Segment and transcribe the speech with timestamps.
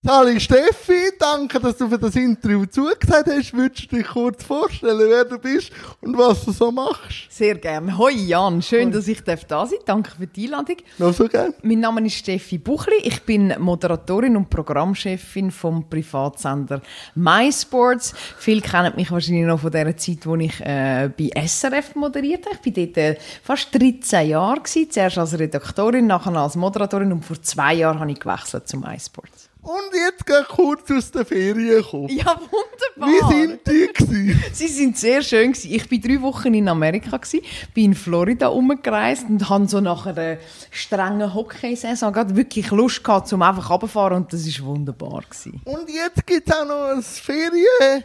[0.00, 3.52] Sali Steffi, danke, dass du für das Interview zugesagt hast.
[3.52, 7.26] Würdest du dich kurz vorstellen, wer du bist und was du so machst?
[7.30, 7.98] Sehr gerne.
[7.98, 9.70] Hoi Jan, schön, dass ich da sein darf.
[9.84, 10.76] Danke für die Einladung.
[10.98, 11.52] Noch so gerne.
[11.64, 12.94] Mein Name ist Steffi Buchli.
[13.02, 16.80] Ich bin Moderatorin und Programmchefin vom Privatsender
[17.16, 18.14] MySports.
[18.38, 22.56] Viele kennen mich wahrscheinlich noch von der Zeit, wo ich äh, bei SRF moderiert habe.
[22.62, 24.60] Ich war dort äh, fast 13 Jahre.
[24.60, 24.92] Gewesen.
[24.92, 29.47] Zuerst als Redaktorin, nachher als Moderatorin und vor zwei Jahren habe ich gewechselt zu MySports.
[29.68, 32.08] Und jetzt geh kurz aus der Ferien kommen.
[32.08, 33.30] Ja, wunderbar.
[33.30, 34.44] Wie sind die gewesen?
[34.54, 35.70] Sie sind sehr schön gewesen.
[35.74, 37.40] Ich war drei Wochen in Amerika gewesen,
[37.74, 40.38] bin in Florida umgereist und habe so nach einer
[40.70, 45.60] strengen Hockeysaison gerade wirklich Lust gehabt, zum einfach runterfahren und das ist wunderbar gewesen.
[45.66, 48.04] Und jetzt gibt es auch noch ein Ferien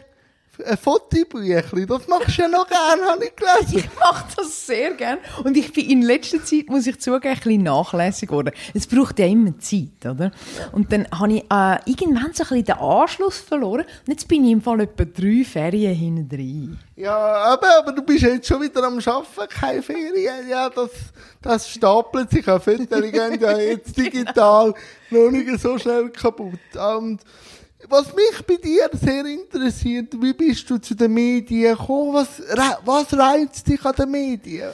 [0.64, 3.78] ein Fotobüchli, das machst du ja noch gerne, habe ich gelesen.
[3.78, 5.20] Ich mache das sehr gerne.
[5.42, 8.52] Und ich bin in letzter Zeit, muss ich zugeben, ein bisschen nachlässig geworden.
[8.72, 10.30] Es braucht ja immer Zeit, oder?
[10.72, 13.84] Und dann habe ich äh, irgendwann so ein bisschen den Anschluss verloren.
[14.06, 16.78] Und jetzt bin ich im Fall etwa drei Ferien hinten drin.
[16.96, 20.48] Ja, aber, aber du bist jetzt schon wieder am Arbeiten, keine Ferien.
[20.48, 20.90] Ja, das,
[21.42, 24.74] das stapelt sich auf Fotos, gehen ja jetzt digital
[25.10, 26.58] noch nicht so schnell kaputt.
[26.96, 27.20] Und
[27.88, 32.14] was mich bei dir sehr interessiert, wie bist du zu den Medien gekommen?
[32.14, 32.42] Was,
[32.84, 34.70] was reizt dich an den Medien?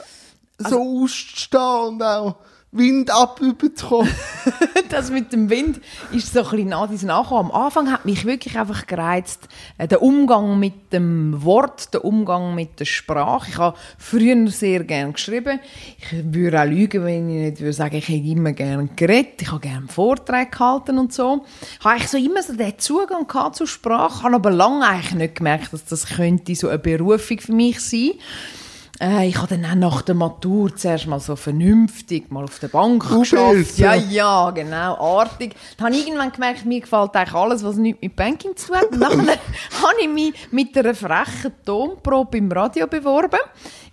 [0.57, 2.35] So also, auszustehen und auch
[2.73, 4.09] Wind ab überzukommen.
[4.89, 5.81] das mit dem Wind
[6.13, 7.51] ist so ein bisschen nach diesem Nachkommen.
[7.51, 12.55] Am Anfang hat mich wirklich einfach gereizt, äh, der Umgang mit dem Wort, der Umgang
[12.55, 13.49] mit der Sprache.
[13.49, 15.59] Ich habe früher sehr gerne geschrieben.
[15.97, 19.41] Ich würde auch lügen, wenn ich nicht würde sagen, ich hätte immer gerne geredet.
[19.41, 21.45] Ich habe gerne Vorträge gehalten und so.
[21.77, 24.87] Ich habe eigentlich so immer so den Zugang gehabt zur Sprache, Ich habe aber lange
[24.87, 28.60] eigentlich nicht gemerkt, dass das könnte so eine Berufung für mich sein könnte.
[29.01, 32.67] Äh, ich habe dann auch nach der Matur zuerst mal so vernünftig mal auf der
[32.67, 33.77] Bank du geschafft.
[33.77, 35.55] Ja, ja, genau, artig.
[35.77, 38.77] Dann habe ich irgendwann gemerkt, mir gefällt eigentlich alles, was nichts mit Banking zu tun
[38.77, 38.87] hat.
[38.91, 43.39] dann habe ich mich mit einer frechen Tonprobe im Radio beworben.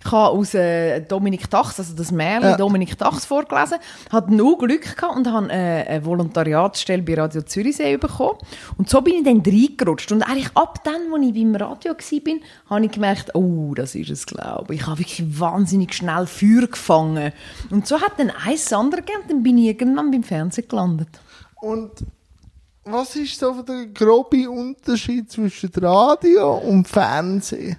[0.03, 2.57] Ich habe aus äh, Dominik Tachs, also das Märchen ja.
[2.57, 3.79] Dominik Tachs vorgelesen,
[4.11, 8.37] hatte nur Glück gehabt und habe äh, eine Volontariatsstelle bei Radio Zürichsee bekommen.
[8.77, 10.11] Und so bin ich dann reingerutscht.
[10.11, 12.35] Und eigentlich ab dann, als ich beim Radio war,
[12.69, 14.81] habe ich gemerkt, oh, das ist es, glaube ich.
[14.81, 17.31] Ich habe wirklich wahnsinnig schnell Feuer gefangen.
[17.69, 21.09] Und so hat dann eins andere gegeben, dann bin ich irgendwann beim Fernsehen gelandet.
[21.55, 21.91] Und
[22.83, 27.77] was ist so der grobe Unterschied zwischen Radio und Fernsehen?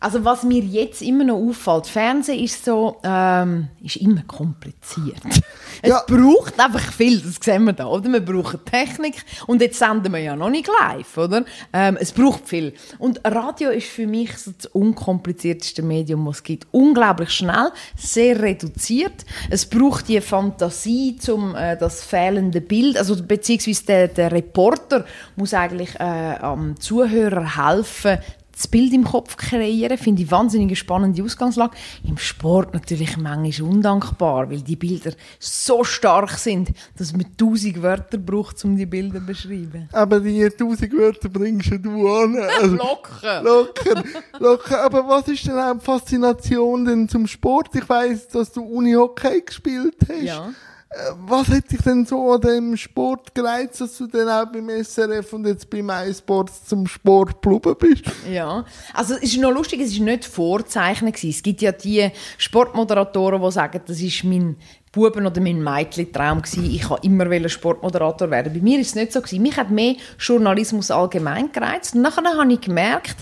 [0.00, 5.22] Also was mir jetzt immer noch auffällt, Fernsehen ist so, ähm, ist immer kompliziert.
[5.80, 6.02] Es ja.
[6.08, 8.10] braucht einfach viel, das sehen wir da, oder?
[8.10, 9.14] Wir brauchen Technik
[9.46, 11.44] und jetzt senden wir ja noch nicht live, oder?
[11.72, 12.74] Ähm, es braucht viel.
[12.98, 16.66] Und Radio ist für mich so das unkomplizierteste Medium, was es gibt.
[16.72, 19.24] Unglaublich schnell, sehr reduziert.
[19.50, 25.04] Es braucht die Fantasie zum äh, das fehlende Bild, also beziehungsweise der, der Reporter
[25.36, 28.18] muss eigentlich äh, am Zuhörer helfen,
[28.58, 31.76] das Bild im Kopf kreieren, finde ich wahnsinnig spannende Ausgangslage.
[32.02, 38.18] Im Sport natürlich manchmal undankbar, weil die Bilder so stark sind, dass man tausend Wörter
[38.18, 39.88] braucht, um die Bilder zu beschreiben.
[39.92, 42.36] Aber die tausend Wörter bringst du an.
[42.58, 43.42] Also, locker.
[43.42, 44.02] Locker,
[44.40, 44.84] locker.
[44.84, 47.68] Aber was ist denn auch die Faszination denn zum Sport?
[47.76, 50.22] Ich weiss, dass du Uni-Hockey gespielt hast.
[50.22, 50.50] Ja.
[50.90, 54.70] Äh, was hat dich denn so an dem Sport gereizt, dass du dann auch beim
[54.70, 58.04] SRF und jetzt beim iSports zum Sport geblieben bist?
[58.30, 61.22] Ja, also es ist noch lustig, es war nicht vorzeichnet.
[61.22, 64.56] Es gibt ja die Sportmoderatoren, die sagen, das ist mein
[64.92, 66.42] Buben- oder mein Mädchen-Traum.
[66.62, 68.52] Ich wollte immer Sportmoderator werden.
[68.52, 69.42] Bei mir ist es nicht so gewesen.
[69.42, 71.94] Mich hat mehr Journalismus allgemein gereizt.
[71.94, 73.16] Und nachher habe ich gemerkt,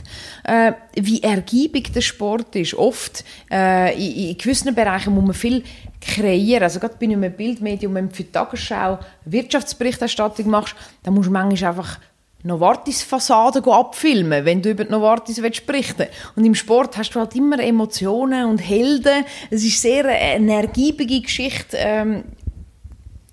[0.44, 2.74] äh, wie ergiebig der Sport ist.
[2.74, 5.62] Oft äh, in, in, gewissen Bereichen muss man viel
[6.00, 6.62] kreieren.
[6.62, 11.32] Also gerade bei einem Bildmedium, wenn du für die Tagesschau Wirtschaftsberichterstattung machst, dann musst du
[11.32, 11.98] manchmal einfach
[12.46, 16.12] Novartis-Fassade abfilmen, wenn du über die Novartis berichten willst.
[16.36, 19.24] Und im Sport hast du halt immer Emotionen und Helden.
[19.50, 22.24] Es ist sehr eine ergiebige Geschichte, ähm,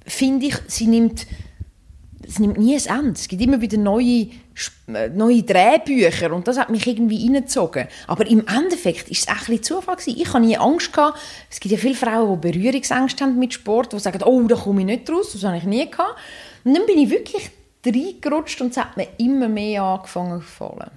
[0.06, 0.56] finde ich.
[0.68, 1.25] Sie nimmt,
[2.28, 3.13] sie nimmt nie ein Ende.
[3.13, 4.28] Es gibt immer wieder neue,
[4.87, 7.87] äh, neue Drehbücher und das hat mich irgendwie reingezogen.
[8.08, 10.20] Aber im Endeffekt ist es auch ein bisschen Zufall gewesen.
[10.20, 10.91] Ich hatte nie Angst.
[10.91, 11.20] Gehabt.
[11.49, 14.82] Es gibt ja viele Frauen, die Berührungsängste haben mit Sport, die sagen, oh, da komme
[14.82, 15.34] ich nicht raus.
[15.34, 16.16] Das habe ich nie gehabt.
[16.64, 17.52] Und dann bin ich wirklich
[17.91, 20.91] reingerutscht und es hat mir immer mehr angefangen zu gefallen.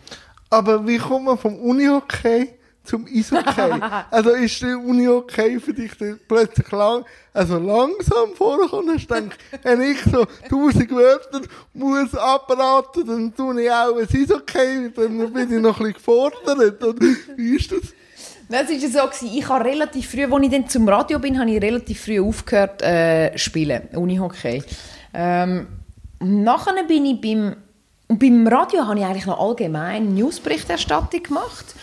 [0.51, 2.51] Aber wie kommt man vom Unihockey
[2.85, 3.81] zum Eishockey?
[4.11, 5.93] also ist der Unihockey für dich
[6.29, 8.95] plötzlich lang, also langsam vorgekommen?
[8.95, 11.43] Hast du gedacht, wenn ich so tausend Wörter
[11.75, 16.83] muss abraten, dann tue ich auch ein Eishockey, dann bin ich noch ein bisschen gefordert.
[16.83, 17.01] Und
[17.37, 17.81] wie ist das?
[18.49, 19.37] Das war so, gewesen.
[19.37, 22.81] ich habe relativ früh, als ich dann zum Radio bin, habe ich relativ früh aufgehört
[22.81, 24.63] äh, spielen, Unihockey.
[25.13, 25.67] Ähm,
[26.21, 27.57] nachher bin ich beim,
[28.09, 31.75] beim Radio habe ich eigentlich noch allgemein Newsberichterstattung gemacht.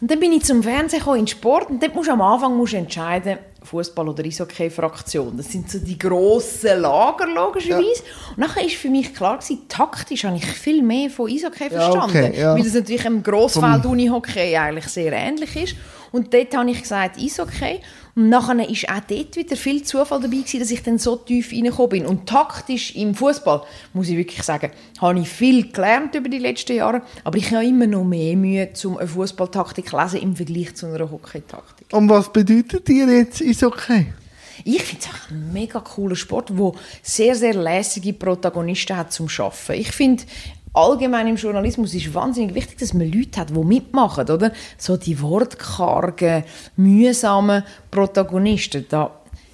[0.00, 2.56] Und dann bin ich zum Fernsehen gekommen, in Sport und dort musst du am Anfang
[2.56, 5.36] musst entscheiden, Fußball oder Eishockey-Fraktion.
[5.36, 8.02] Das sind so die grossen Lager, logischerweise.
[8.02, 8.30] Ja.
[8.30, 12.14] Und nachher war für mich klar, gewesen, taktisch habe ich viel mehr von Eishockey verstanden.
[12.14, 12.54] Ja, okay, ja.
[12.54, 15.76] Weil das natürlich im Grossfeld-Unihockey eigentlich sehr ähnlich ist.
[16.14, 17.80] Und dort habe ich gesagt, Eishockey.
[18.14, 21.50] Und nachher war auch dort wieder viel Zufall dabei gewesen, dass ich dann so tief
[21.50, 22.06] reingekommen bin.
[22.06, 23.62] Und taktisch im Fußball,
[23.94, 24.70] muss ich wirklich sagen,
[25.00, 28.70] habe ich viel gelernt über die letzten Jahre, aber ich habe immer noch mehr Mühe,
[28.84, 31.88] um eine Fußballtaktik zu lesen im Vergleich zu einer Hockeytaktik.
[31.90, 34.06] Und was bedeutet dir jetzt Eishockey?
[34.62, 36.72] Ich finde es ein mega cooler Sport, der
[37.02, 39.72] sehr, sehr lässige Protagonisten hat zum Arbeiten.
[39.72, 40.22] Ich finde,
[40.74, 44.52] allgemein im Journalismus ist wahnsinnig wichtig, dass man Leute hat, die mitmachen, oder?
[44.76, 46.44] So die wortkargen,
[46.76, 49.10] mühsamen Protagonisten, da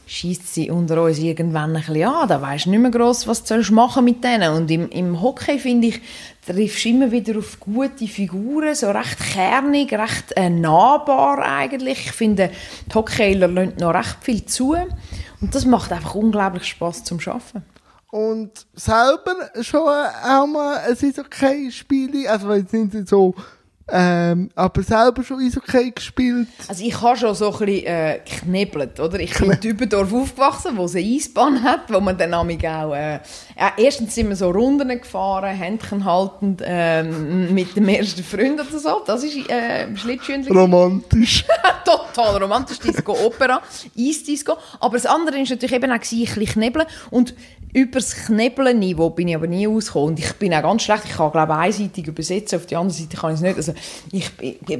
[0.06, 3.44] schießt sie unter uns irgendwann ein bisschen an, da weisst du nicht mehr gross, was
[3.44, 4.54] du machen mit denen.
[4.54, 6.00] Und im, im Hockey, finde ich,
[6.44, 12.06] triffst du immer wieder auf gute Figuren, so recht kernig, recht äh, nahbar eigentlich.
[12.06, 12.50] Ich finde,
[12.88, 14.74] die Hockeyler lassen noch recht viel zu
[15.40, 17.62] und das macht einfach unglaublich Spaß zum Arbeiten.
[18.10, 23.34] Und selber schon auch mal ein Eishockey-Spiel, also jetzt sind so
[23.92, 26.48] ähm, aber selber schon Eishockey gespielt?
[26.68, 29.18] Also ich habe schon so ein bisschen äh, geknebelt, oder?
[29.18, 32.46] Ich bin in Dübendorf aufgewachsen, wo es eine Eisbahn hat, wo man dann auch...
[32.46, 33.20] Äh,
[33.58, 38.78] ja, erstens sind wir so Runden gefahren, Händchen haltend, äh, mit dem ersten Freund oder
[38.78, 39.02] so.
[39.04, 40.46] Das ist äh, Schlittschuhen.
[40.46, 41.44] Romantisch.
[41.84, 43.60] Total romantisch, Disco Opera,
[43.98, 44.56] Eisdisco.
[44.78, 46.86] Aber das andere war natürlich eben auch ein bisschen knebeln.
[47.10, 47.34] Und
[47.72, 50.10] über das Knebeln-Niveau bin ich aber nie ausgekommen.
[50.10, 51.04] Und ich bin auch ganz schlecht.
[51.04, 52.58] Ich kann, glaube einseitig übersetzen.
[52.58, 53.56] Auf die andere Seite kann ich es nicht.
[53.56, 53.74] Also,
[54.10, 54.30] ich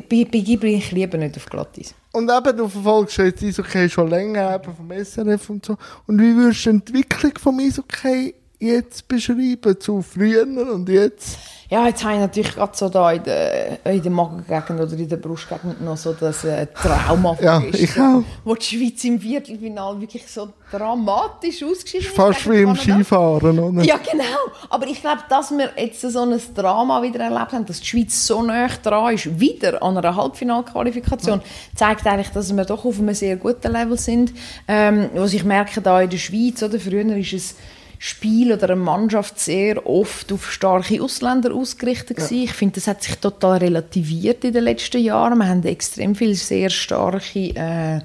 [0.09, 1.95] begebe mich lieber nicht auf Glattis.
[2.13, 5.77] Und eben, du verfolgst jetzt Eishockey schon länger, eben vom SRF und so.
[6.07, 11.39] Und wie würdest du die Entwicklung vom Eishockey jetzt beschreiben, zu früher und jetzt?
[11.70, 15.08] Ja, jetzt habe ich natürlich gerade so da in der, in der Magengegend oder in
[15.08, 18.25] der Brustgegend noch so das äh, Trauma ja, ich auch.
[18.44, 22.17] Wo die Schweiz im Viertelfinale wirklich so dramatisch ausgeschieden ist.
[22.17, 23.84] Fast wie im Skifahren, oder?
[23.84, 24.25] Ja, genau.
[24.69, 28.26] Aber ich glaube, dass wir jetzt so ein Drama wieder erlebt haben, dass die Schweiz
[28.26, 31.76] so nah dran ist, wieder an einer Halbfinalqualifikation, ja.
[31.76, 34.32] zeigt eigentlich, dass wir doch auf einem sehr guten Level sind.
[34.67, 36.81] Ähm, was ich merke da in der Schweiz, oder?
[36.81, 37.55] Früher ist es
[38.02, 42.31] Spiel oder eine Mannschaft sehr oft auf starke Ausländer ausgerichtet ja.
[42.31, 45.37] Ich finde, das hat sich total relativiert in den letzten Jahren.
[45.38, 48.00] Wir haben extrem viele sehr starke äh,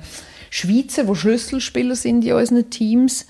[0.49, 3.25] Schweizer, die Schlüsselspieler sind in unseren Teams.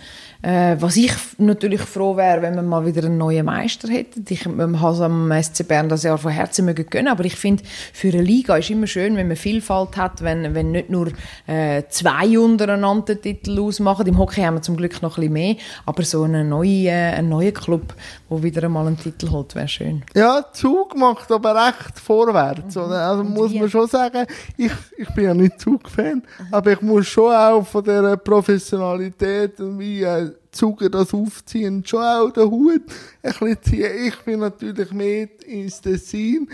[0.45, 4.23] Äh, was ich natürlich froh wäre, wenn wir mal wieder einen neuen Meister hätten.
[4.29, 7.63] Ich habe es am SC Bern das Jahr von Herzen mögen gönnen, aber ich finde,
[7.91, 11.07] für eine Liga ist immer schön, wenn man Vielfalt hat, wenn, wenn nicht nur
[11.47, 14.05] äh, zwei untereinander Titel ausmachen.
[14.05, 15.55] Im Hockey haben wir zum Glück noch ein bisschen mehr,
[15.87, 17.95] aber so einen neuen, äh, einen neuen Club,
[18.29, 20.03] der wieder einmal einen Titel holt, wäre schön.
[20.13, 22.75] Ja, Zug macht aber recht vorwärts.
[22.75, 22.81] Mhm.
[22.83, 24.27] Also Und muss man schon sagen,
[24.57, 26.47] ich, ich bin ja nicht Zug-Fan, mhm.
[26.51, 32.01] aber ich muss schon auch von der Professionalität und wie äh, Zuger das aufziehen, schon
[32.01, 32.81] auch den Hut
[33.21, 34.07] ein bisschen ziehen.
[34.07, 36.49] Ich bin natürlich mehr ins Dessin.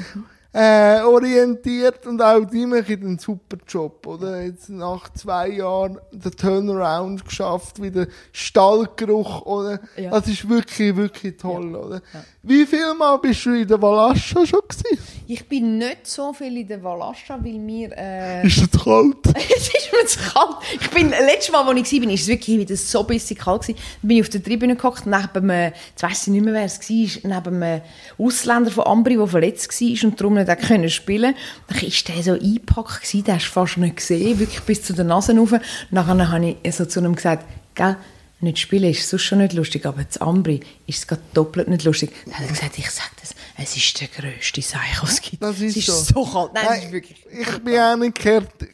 [0.53, 4.41] Äh, orientiert und auch die machen einen super Job, oder?
[4.41, 9.79] Jetzt nach zwei Jahren den Turnaround geschafft, wieder Stallgeruch, oder?
[9.95, 10.11] Ja.
[10.11, 11.77] Das ist wirklich, wirklich toll, ja.
[11.77, 12.01] oder?
[12.13, 12.23] Ja.
[12.43, 14.97] Wie viel Mal bist du in der Valascha schon gewesen?
[15.27, 17.91] Ich bin nicht so viel in der Valascha, weil mir...
[17.95, 18.45] Äh...
[18.45, 19.17] Ist es kalt?
[19.35, 20.57] es ist mir zu kalt.
[20.81, 23.79] Ich bin, letztes Mal, als ich war, ist es wirklich wieder so bisschen kalt gewesen.
[24.01, 26.65] Dann bin ich auf der Tribüne gehockt, neben einem, jetzt weiss ich nicht mehr, wer
[26.65, 27.81] es war, neben einem
[28.17, 31.35] Ausländer von Ambri, der verletzt war und darum nicht können spielen
[31.67, 34.93] Dann war der so eingepackt, gewesen, den hast du fast nicht gesehen, wirklich bis zu
[34.93, 35.53] der Nase rauf.
[35.89, 37.45] Nachher habe ich so zu ihm gesagt,
[37.75, 37.95] gell,
[38.41, 41.83] nicht spielen ist sonst schon nicht lustig, aber zu Ambri ist es gerade doppelt nicht
[41.83, 42.11] lustig.
[42.25, 45.43] Dann hat er gesagt, ich sage das, es ist der grösste Seich, was es gibt.
[45.43, 46.23] Das ist, es ist so.
[46.23, 46.53] so kalt.
[46.53, 48.19] Nein, Nein, ist wirklich Ich bin auch nicht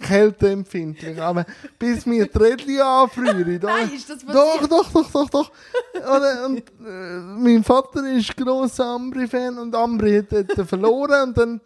[0.02, 1.46] kälteempfindlich, aber
[1.78, 3.60] bis mir die Rädchen anfrieren.
[3.64, 4.36] Nein, ist das passiert?
[4.36, 5.52] Doch, doch, doch, doch, doch.
[5.94, 11.62] und, und äh, mein Vater ist grosser Ambri-Fan und Ambri hat dort verloren und dann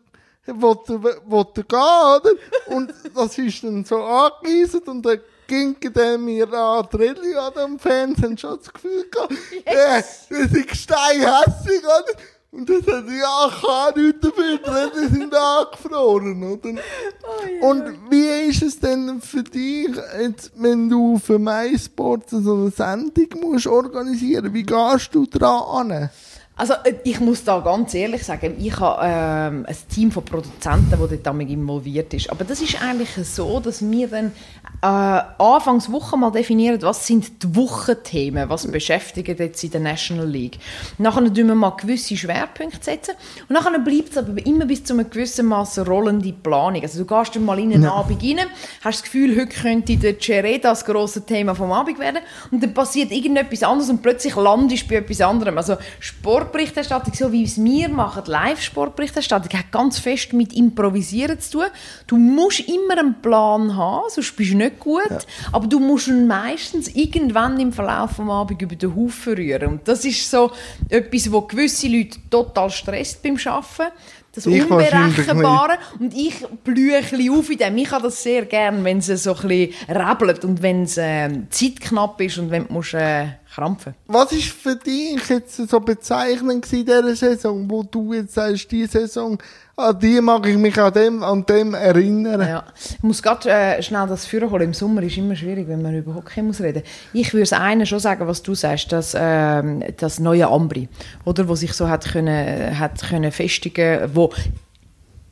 [0.47, 2.31] wollte, wollte gehen, oder?
[2.67, 5.19] Und das ist dann so angeeisen und dann
[6.17, 9.33] mir an, die Rallye an dem Fernsehen schon das Gefühl gehabt,
[9.65, 10.27] yes.
[10.29, 12.21] äh, das ist steinhässig, oder?
[12.53, 16.69] Und dann sagt er, ja, ich kann nichts dafür, die sind angefroren, oder?
[16.69, 17.69] Oh, ja.
[17.69, 19.87] Und wie ist es denn für dich,
[20.19, 26.09] jetzt, wenn du für MySports so eine Sendung musst organisieren, wie gehst du dran an?
[26.55, 30.91] Also äh, ich muss da ganz ehrlich sagen, ich habe ähm, ein Team von Produzenten,
[30.91, 32.29] das dort damit involviert ist.
[32.29, 34.31] Aber das ist eigentlich so, dass wir dann
[34.81, 34.85] äh,
[35.37, 40.59] Anfangs Woche mal definieren, was sind die Wochenthemen, was beschäftigt jetzt in der National League.
[40.97, 43.15] Nachher setzen wir mal gewisse Schwerpunkte setzen
[43.47, 46.81] und nachher bleibt es aber immer bis zu einem gewissen Maß rollende Planung.
[46.81, 47.93] Also du gehst dann mal in einen ja.
[47.93, 48.39] Abend rein,
[48.83, 52.73] hast das Gefühl, heute könnte der Cheré das grosse Thema vom Abend werden und dann
[52.73, 55.57] passiert irgendetwas anderes und plötzlich landest du bei etwas anderem.
[55.57, 55.77] Also
[56.41, 61.67] Sportberichterstattung, so wie es wir machen, Live-Sportberichterstattung, hat ganz fest mit Improvisieren zu tun.
[62.07, 65.19] Du musst immer einen Plan haben, sonst bist du nicht gut, ja.
[65.51, 69.67] aber du musst ihn meistens irgendwann im Verlauf des Abends über den Haufen rühren.
[69.67, 70.51] Und das ist so
[70.89, 73.93] etwas, wo gewisse Leute total stresst beim Arbeiten
[74.33, 75.77] das ich Unberechenbare.
[75.99, 76.33] Und ich
[76.63, 77.77] blühe ein bisschen auf in dem.
[77.77, 81.29] Ich habe das sehr gern, wenn es so ein bisschen rebelt und wenn es äh,
[81.49, 85.79] Zeit knapp ist und wenn du musst, äh, krampfen Was war für dich jetzt so
[85.79, 89.37] bezeichnend in dieser Saison, wo du jetzt sagst, diese Saison
[89.75, 92.41] an die mag ich mich an dem, an dem erinnern.
[92.41, 92.63] Ja.
[92.75, 94.63] Ich muss gerade äh, schnell das führen holen.
[94.63, 96.83] Im Sommer ist es immer schwierig, wenn man über Hockey muss reden.
[97.13, 100.87] Ich würde es einen schon sagen, was du sagst, das, äh, das neue Ambri,
[101.25, 104.31] oder, wo sich so hat können, hat können festigen, wo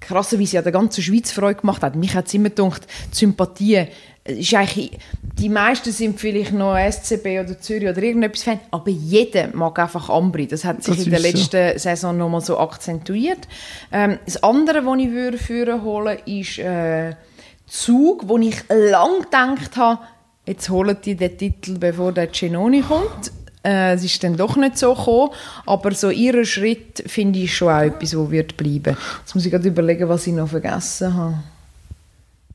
[0.10, 1.96] krasserweise ja der ganzen Schweiz Freude gemacht hat.
[1.96, 3.88] Mich hat es immer gedacht, die Sympathie
[4.26, 4.98] ist eigentlich,
[5.40, 10.10] die meisten sind vielleicht noch SCB oder Zürich oder irgendetwas Fan, aber jeder mag einfach
[10.10, 10.48] Ambri.
[10.48, 11.80] Das hat sich das in der letzten so.
[11.80, 13.48] Saison nochmal so akzentuiert.
[13.92, 17.16] Ähm, das andere, was ich würde führen holen, ist äh,
[17.68, 20.02] Zug, wo ich lang gedacht habe,
[20.48, 23.32] jetzt holen die den Titel, bevor der Cenoni kommt.
[23.64, 25.32] Äh, es ist dann doch nicht so gekommen,
[25.66, 28.96] aber so ihren Schritt finde ich schon auch etwas, wo wird bleiben.
[29.20, 31.36] Jetzt muss ich gerade überlegen, was ich noch vergessen habe.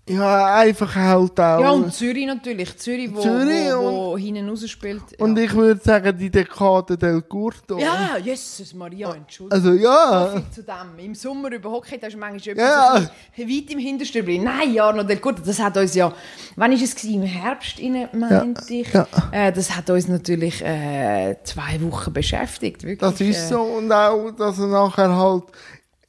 [0.06, 1.60] Ja, einfach halt auch.
[1.60, 2.76] Ja, und Zürich natürlich.
[2.76, 5.02] Zürich, wo, Zürich wo, wo hinten raus spielt.
[5.10, 5.24] Ja.
[5.24, 7.78] Und ich würde sagen, die Dekade del Curto.
[7.78, 9.64] Ja, Jesus Maria, Entschuldigung.
[9.64, 10.42] Also ja.
[10.54, 10.98] zu dem.
[11.02, 12.96] Im Sommer über Hockey, da ist manchmal ja.
[12.98, 14.40] etwas weit im Hinterstübli.
[14.40, 16.12] Nein, ja, noch del Curto, das hat uns ja,
[16.56, 17.22] wann ist es gewesen?
[17.22, 18.80] Im Herbst, meinte ja.
[18.80, 18.92] ich.
[18.92, 19.06] Ja.
[19.32, 22.82] Äh, das hat uns natürlich äh, zwei Wochen beschäftigt.
[22.82, 23.62] Wirklich, das ist so.
[23.62, 25.44] Und auch, dass er nachher halt,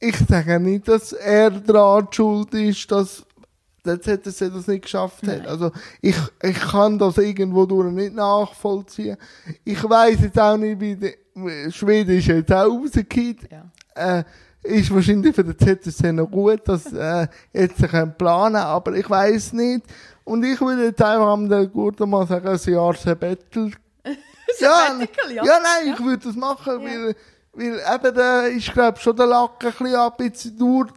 [0.00, 3.25] ich sage nicht, dass er daran schuld ist, dass
[3.86, 5.46] hätte es das nicht geschafft hat.
[5.46, 9.16] Also ich, ich kann das irgendwo durch nicht nachvollziehen.
[9.64, 11.14] Ich weiß jetzt auch nicht, wie die,
[11.70, 13.38] Schweden ist jetzt auch rausgekommen.
[13.50, 14.18] Ja.
[14.18, 14.24] Äh,
[14.62, 19.08] ist wahrscheinlich für den ZSC noch gut, dass äh, jetzt sie können planen, aber ich
[19.08, 19.86] weiß nicht.
[20.24, 23.70] Und ich würde jetzt einfach am der Guten mal sagen, ein Jahr Sabbatical.
[24.60, 26.88] ja, ja, ja, nein, ich würde das machen, ja.
[26.88, 27.16] weil,
[27.52, 30.90] weil eben da ist, glaube ich, schon der Lacken ein bisschen ab, jetzt durch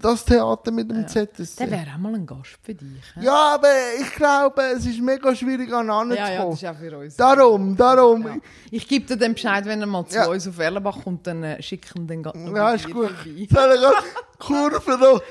[0.00, 1.06] das Theater mit dem ja.
[1.06, 1.56] ZSC.
[1.58, 2.88] Der wäre auch mal ein Gast für dich.
[3.14, 3.24] He?
[3.24, 3.68] Ja, aber
[4.00, 6.40] ich glaube, es ist mega schwierig aneinander ja, zu kommen.
[6.40, 7.16] Ja, das ist auch für uns.
[7.16, 8.26] Darum, darum.
[8.26, 8.36] Ja.
[8.70, 11.62] Ich gebe dir den Bescheid, wenn er mal zu uns auf Erlenbach kommt, dann äh,
[11.62, 13.10] schicken den noch Ja, ist gut.
[13.50, 15.22] Soll ich Kurve?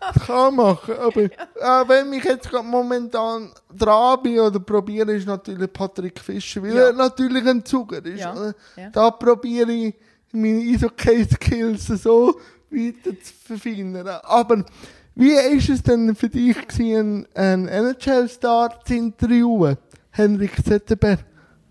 [0.00, 5.26] Das kann machen, aber äh, wenn mich jetzt gerade momentan dran bin oder probiere, ist
[5.26, 8.26] natürlich Patrick Fischer, weil er natürlich ein Zuger ist.
[8.92, 9.94] Da probiere ich
[10.32, 12.38] meine Eishockey-Skills so
[12.74, 14.08] weiter zu verfeinern.
[14.22, 14.64] Aber
[15.14, 19.76] wie ist es denn für dich gewesen, einen NHL-Star zu interviewen,
[20.10, 21.24] Henrik Zetterberg?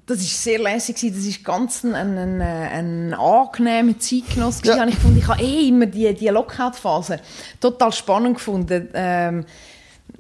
[0.05, 0.95] Das war sehr lässig.
[0.95, 4.61] Das war ganz ein, ein, ein angenehmer Zeitgenoss.
[4.63, 4.85] Ja.
[4.85, 7.19] Ich fand, ich habe eh immer die, die Lockout-Phase
[7.59, 8.89] total spannend gefunden.
[8.93, 9.45] Ähm,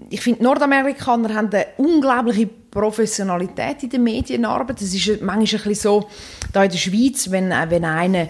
[0.09, 4.81] ich finde, Nordamerikaner haben eine unglaubliche Professionalität in der Medienarbeit.
[4.81, 6.09] Das ist manchmal ein bisschen so,
[6.51, 8.29] da in der Schweiz, wenn, wenn einer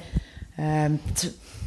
[0.57, 0.99] ähm,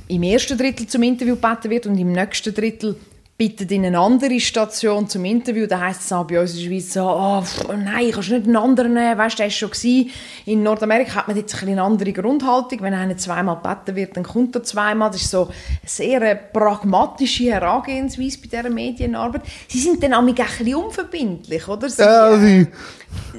[0.08, 2.96] im ersten Drittel zum Interview gebeten wird und im nächsten Drittel
[3.38, 5.66] bittet in eine andere Station zum Interview.
[5.66, 8.46] Da heisst es auch bei uns in der Schweiz so, oh, pff, nein, kannst nicht
[8.46, 10.10] einen anderen nehmen, weißt du, der ist schon gewesen.
[10.46, 12.80] In Nordamerika hat man jetzt ein eine andere Grundhaltung.
[12.80, 15.10] Wenn einer zweimal gebeten wird, dann kommt er zweimal.
[15.10, 19.42] Das ist so eine sehr pragmatische Herangehensweise bei dieser Medienarbeit.
[19.68, 21.90] Sie sind dann auch ein bisschen unverbindlich, oder?
[21.90, 22.66] Sie, ja, äh,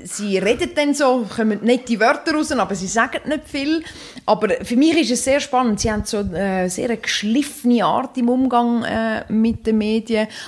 [0.04, 3.84] sie reden dann so, kommen nicht die Wörter raus, aber sie sagen nicht viel.
[4.28, 5.80] Aber für mich ist es sehr spannend.
[5.80, 9.87] Sie haben so eine sehr geschliffene Art im Umgang äh, mit den Medien.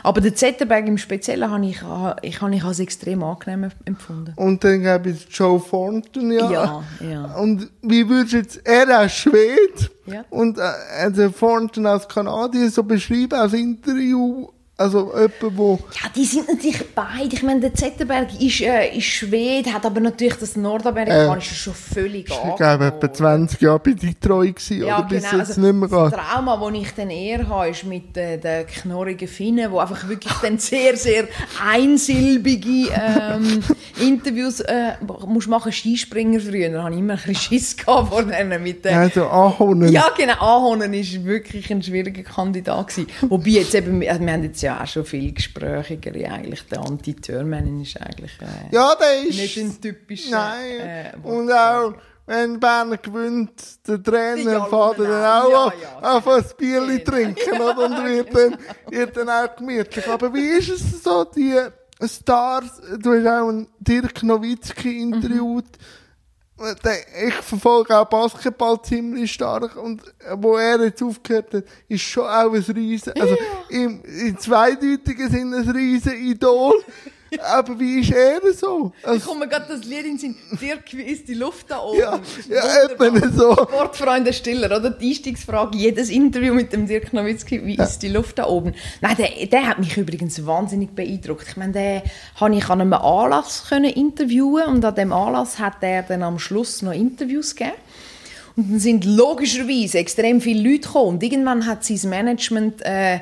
[0.03, 1.81] Aber der Zetterberg im Speziellen habe ich,
[2.21, 4.33] ich, habe ich als extrem angenehm empfunden.
[4.35, 6.51] Und dann gäbe es Joe Thornton, ja.
[6.51, 7.35] Ja, ja.
[7.35, 10.25] Und wie würdest du jetzt, er als Schwede ja.
[10.29, 10.61] und äh,
[11.01, 14.47] also Thornton als Kanadier so beschreiben, als Interview
[14.79, 15.77] Also jemand, wo...
[16.01, 17.33] Ja, die sind natürlich beide.
[17.33, 22.29] Ich meine, der Zetterberg ist, äh, ist Schwede, hat aber natürlich das Nordamerikanische schon völlig
[22.29, 25.37] Ich glaube, etwa 20 Jahre bei Detroit gewesen, Ja, oder bis genau.
[25.37, 26.13] jetzt Also, nicht mehr das.
[26.13, 30.33] Trauma, das ich dann eher habe, ist mit äh, den knorrigen Finnen, die einfach wirklich
[30.41, 31.27] dann sehr, sehr
[31.61, 33.61] einsilbige ähm,
[33.99, 34.93] Interviews äh,
[35.27, 35.73] musst machen.
[35.73, 38.97] Skispringer früher, da hatte ich immer ein bisschen Schiss gehabt vor denen mit den...
[38.97, 39.91] Also Ahornen.
[39.91, 40.35] Ja, genau.
[40.39, 43.09] Ahonen ist wirklich ein schwieriger Kandidat gewesen.
[43.27, 46.65] Wobei jetzt eben, wir haben jetzt ja auch schon viel gesprächigere eigentlich.
[46.67, 49.37] Der Anti-Törmännen ist eigentlich äh, Ja, der ist...
[49.37, 50.31] nicht ein typischer...
[50.31, 50.79] Nein.
[50.79, 51.93] äh, und auch,
[52.25, 55.65] wenn Berner gewinnt, der Trainer Ja, fährt dann genau.
[55.65, 56.15] auch Ja, ja.
[56.17, 57.11] einfach ein Bierli Genau.
[57.11, 57.85] trinken, oder?
[57.85, 58.57] Und wird dann,
[58.89, 60.07] wird dann auch gemütlich.
[60.07, 61.55] Aber wie ist es so, die
[62.05, 65.98] Stars, du hast auch einen Dirk Nowitzki interviewt, Der-
[67.27, 72.25] ich verfolge auch Basketball ziemlich stark und äh, wo er jetzt aufgehört hat, ist schon
[72.25, 73.37] auch ein riesen, also
[73.69, 76.73] im, im zweideutigen Sinne ein riesen Idol.
[77.37, 78.91] Aber wie ist er so?
[79.01, 80.35] Ich Also, komme gerade das Lied in den Sinn.
[80.59, 81.99] Dirk, wie ist die Luft da oben?
[81.99, 82.19] ja,
[82.49, 83.53] ja, eben so.
[83.53, 84.89] Sportfreunde Stiller, oder?
[84.89, 88.73] Die Einstiegsfrage, jedes Interview mit dem Dirk Nowitzki, wie ist die Luft da oben?
[89.01, 91.45] Nein, der, der hat mich übrigens wahnsinnig beeindruckt.
[91.47, 92.01] Ich meine, den
[92.35, 96.39] habe ich an einem Anlass können interviewen und an dem Anlass hat er dann am
[96.39, 97.75] Schluss noch Interviews gegeben.
[98.55, 101.09] Und dann sind logischerweise extrem viele Leute gekommen.
[101.15, 103.19] Und irgendwann hat sein Management äh,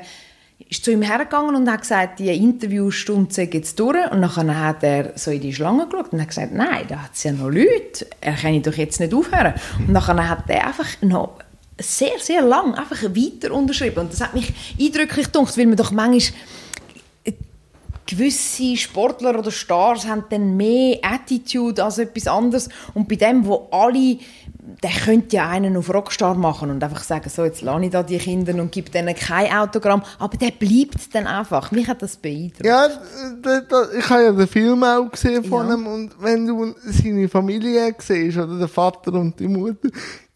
[0.68, 4.10] ist zu ihm hergegangen und hat gesagt, die Interviewstunde sei jetzt durch.
[4.10, 7.14] Und dann hat er so in die Schlange geschaut und hat gesagt, nein, da hat
[7.14, 8.06] es ja noch Leute.
[8.20, 9.54] Er kann doch jetzt nicht aufhören.
[9.86, 11.38] Und dann hat er einfach noch
[11.80, 14.00] sehr, sehr lang einfach weiter unterschrieben.
[14.00, 16.34] Und das hat mich eindrücklich gedacht, weil man doch manchmal
[18.08, 23.68] gewisse Sportler oder Stars haben dann mehr Attitude als etwas anderes und bei dem, wo
[23.70, 24.18] alle,
[24.82, 28.02] der könnte ja einen auf Rockstar machen und einfach sagen, so jetzt lasse ich da
[28.02, 31.70] die Kinder und gebe denen kein Autogramm, aber der bleibt dann einfach.
[31.72, 32.64] Mich hat das beeindruckt.
[32.64, 32.88] Ja,
[33.42, 35.74] da, da, ich habe ja den Film auch gesehen von Ja.
[35.74, 39.88] ihm und wenn du seine Familie siehst, oder der Vater und die Mutter,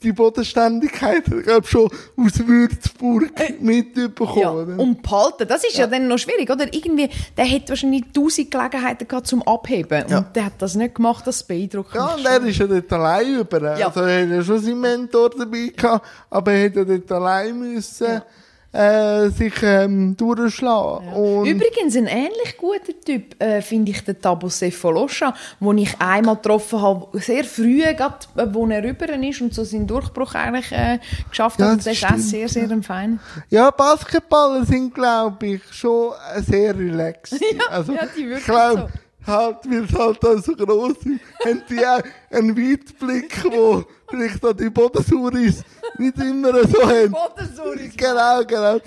[0.03, 3.31] die Bodenständigkeit, ich glaube schon aus Würzburg
[3.61, 4.39] mitbekommen.
[4.39, 4.51] Ja,
[4.83, 5.87] und behalten, das ist ja.
[5.87, 6.73] dann noch schwierig, oder?
[6.73, 10.19] Irgendwie, der hätte wahrscheinlich tausend Gelegenheiten gehabt zum Abheben Ja.
[10.19, 13.41] und der hat das nicht gemacht, das beeindruckt Ja, und er ist ja dort allein
[13.41, 13.79] über.
[13.79, 13.87] Ja.
[13.89, 17.59] Also er hat ja schon seinen Mentor dabei gehabt, aber er hat ja dort allein
[17.59, 18.23] müssen,
[18.73, 21.09] äh, sich ähm, durchschlagen.
[21.13, 26.37] Und Übrigens, ein ähnlich guter Typ äh, finde ich den Tabo Sefolosha, den ich einmal
[26.37, 30.73] getroffen habe, sehr früh, grad, äh, wo er rüber ist und so seinen Durchbruch eigentlich
[30.73, 30.99] äh,
[31.29, 31.79] geschafft Ja, hat.
[31.79, 33.19] Das der ist auch sehr, sehr ein Feiner.
[33.51, 37.41] Ja, Basketballer sind, glaube ich, schon sehr relaxed.
[37.53, 38.89] Ja, also, ja, die wirklich ich glaube,
[39.27, 44.45] halt, weil es halt auch so gross ist, haben die auch einen Weitblick, wo vielleicht
[44.45, 45.65] an die Bodensauris
[45.99, 47.13] nicht immer so haben.
[47.13, 47.97] Bodensauris.
[47.97, 48.79] Genau, genau.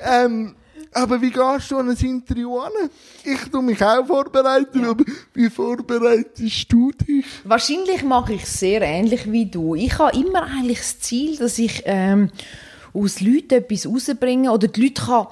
[0.00, 0.54] Ähm,
[0.92, 2.72] aber wie gehst du an ein Interview an?
[3.24, 7.24] Ich tue mich auch vorbereiten, aber wie vorbereitest du dich?
[7.44, 9.74] Wahrscheinlich mache ich es sehr ähnlich wie du.
[9.74, 12.30] Ich habe immer eigentlich das Ziel, dass ich ähm,
[12.92, 15.26] aus Leuten etwas rausbringe oder die Leute kann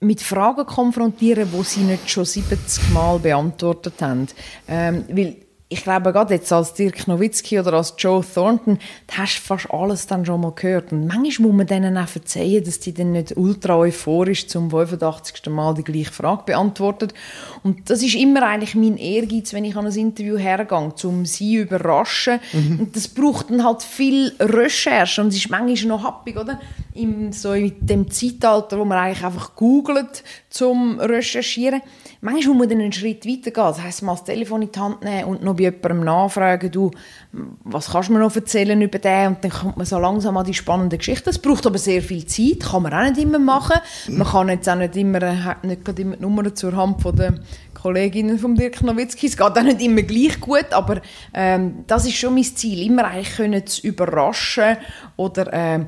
[0.00, 4.28] mit Fragen konfrontieren, die sie nicht schon 70 Mal beantwortet haben.
[4.66, 5.36] Ähm, weil
[5.70, 9.70] ich glaube, gerade jetzt als Dirk Nowitzki oder als Joe Thornton, da hast du fast
[9.70, 10.92] alles dann schon mal gehört.
[10.92, 15.46] Und manchmal muss man denen auch verzeihen, dass die dann nicht ultra euphorisch zum 85.
[15.50, 17.12] Mal die gleiche Frage beantwortet.
[17.62, 21.56] Und das ist immer eigentlich mein Ehrgeiz, wenn ich an ein Interview hergehe, um sie
[21.56, 22.40] zu überraschen.
[22.78, 26.60] Und das braucht dann halt viel Recherche und es ist manchmal noch happig, oder?
[26.94, 31.82] Im, so in dem Zeitalter, wo man eigentlich einfach googelt, zum Recherchieren.
[32.20, 33.64] Manchmal muss man einen Schritt weiter gehen.
[33.64, 36.90] Das heisst, mal das Telefon in die Hand nehmen und noch bei jemandem nachfragen, du,
[37.62, 39.28] was kannst du mir noch erzählen über den?
[39.28, 41.24] Und dann kommt man so langsam an die spannende Geschichte.
[41.26, 43.80] Das braucht aber sehr viel Zeit, kann man auch nicht immer machen.
[44.08, 47.14] Man kann jetzt auch nicht immer, äh, hat nicht immer die Nummer zur Hand von
[47.14, 47.34] der
[47.74, 49.26] Kolleginnen von Dirk Nowitzki.
[49.26, 51.00] Es geht auch nicht immer gleich gut, aber
[51.32, 54.76] ähm, das ist schon mein Ziel, immer eigentlich können zu überraschen
[55.16, 55.86] oder ähm,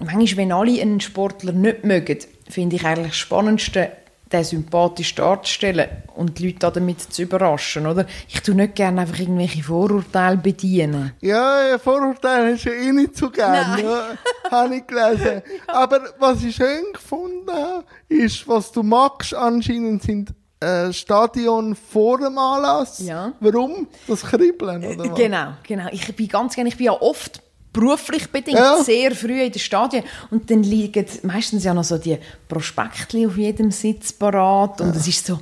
[0.00, 3.92] manchmal, wenn alle einen Sportler nicht mögen, finde ich eigentlich das Spannendste,
[4.32, 8.06] den sympathisch darzustellen und die Leute damit zu überraschen, oder?
[8.28, 11.12] Ich tue nicht gerne einfach irgendwelche Vorurteile bedienen.
[11.20, 13.84] Ja, ja, Vorurteile du ja eh nicht so gern, Nein.
[13.84, 15.42] ja, habe ich gelesen.
[15.66, 22.18] Aber was ich schön gefunden habe, ist, was du magst anscheinend sind äh, Stadion vor
[22.18, 22.98] dem Anlass.
[22.98, 23.32] Ja.
[23.40, 23.86] Warum?
[24.06, 25.16] Das Kribbeln, oder was?
[25.16, 25.86] Genau, genau.
[25.92, 27.40] Ich bin ganz gerne, ich bin ja oft
[27.78, 28.82] beruflich bedingt Ja.
[28.82, 30.04] sehr früh in den Stadien.
[30.30, 34.80] Und dann liegen meistens ja noch so die Prospektli auf jedem Sitz parat.
[34.80, 35.38] Und es ist so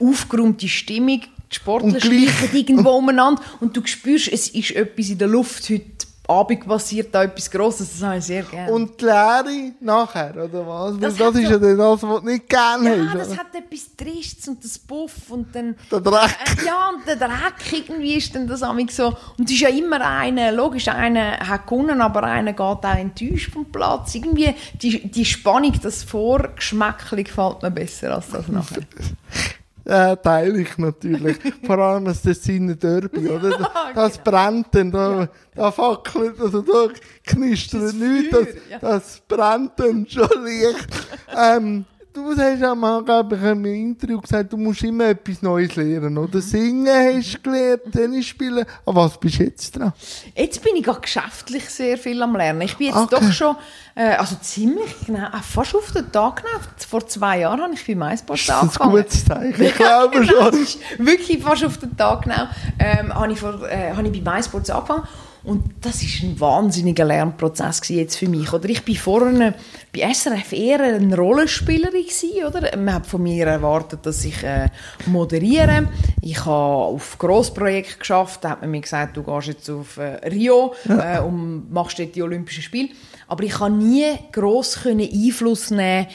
[0.00, 3.42] aufgeräumte Stimmung, die Sportler schleichen irgendwo umeinander.
[3.60, 5.84] Und du spürst, es ist etwas in der Luft heute
[6.28, 8.70] Abend passiert da etwas Grosses, das habe ich sehr gerne.
[8.70, 10.98] Und die Lehre nachher, oder was?
[10.98, 13.20] Das das, ist ja dann das, was du nicht gerne ja, hast.
[13.20, 13.38] das oder?
[13.38, 15.74] hat etwas Tristes und das Puff und dann...
[15.90, 16.36] Der Dreck.
[16.60, 19.06] Äh, Ja, und der Dreck irgendwie ist dann das amig so.
[19.38, 23.52] Und es ist ja immer einer, logisch, einer hat gewonnen, aber einer geht auch enttäuscht
[23.52, 24.14] vom Platz.
[24.14, 28.82] Irgendwie, die, die Spannung, das Vorgeschmäckchen gefällt mir besser als das nachher.
[29.88, 31.38] Ja, teile ich natürlich.
[31.64, 33.50] Vor allem das Tessiner Derby, oder?
[33.50, 36.88] Das, das brennt dann, da, da fackelt, also da
[37.24, 40.86] knistert nichts, das, das brennt dann schon leicht.
[41.34, 46.18] ähm, du hast glaube ich, im Interview gesagt, du musst immer etwas Neues lernen, Mhm.
[46.18, 46.40] oder?
[46.40, 48.64] Singen hast du gelernt, Tennis spielen.
[48.86, 49.92] Aber was bist du jetzt dran?
[50.34, 52.62] Jetzt bin ich gerade geschäftlich sehr viel am Lernen.
[52.62, 53.16] Ich bin jetzt Okay.
[53.20, 53.56] doch schon,
[53.94, 56.64] äh, also ziemlich genau, äh, fast auf den Tag genau.
[56.88, 58.90] Vor zwei Jahren habe ich bei MySports Das ist ein angefangen.
[58.92, 61.06] gutes Zeichen, ich glaube genau, schon.
[61.06, 62.48] wirklich fast auf den Tag genau.
[62.78, 65.04] Ähm, habe, ich vor, äh, habe ich bei MySports angefangen.
[65.44, 68.52] Und das ist ein wahnsinniger Lernprozess jetzt für mich.
[68.52, 69.54] Oder ich bin vorne
[69.94, 72.76] bei SRF eher eine Rollenspielerin gewesen, oder?
[72.76, 74.68] Man hat von mir erwartet, dass ich äh,
[75.06, 75.88] moderiere.
[76.20, 78.44] Ich habe auf Grossprojekte geschafft.
[78.44, 82.14] Da hat man mir gesagt, du gehst jetzt auf äh, Rio äh, und machst dort
[82.14, 82.90] die Olympischen Spiele.
[83.28, 86.06] Aber ich kann nie gross können Einfluss nehmen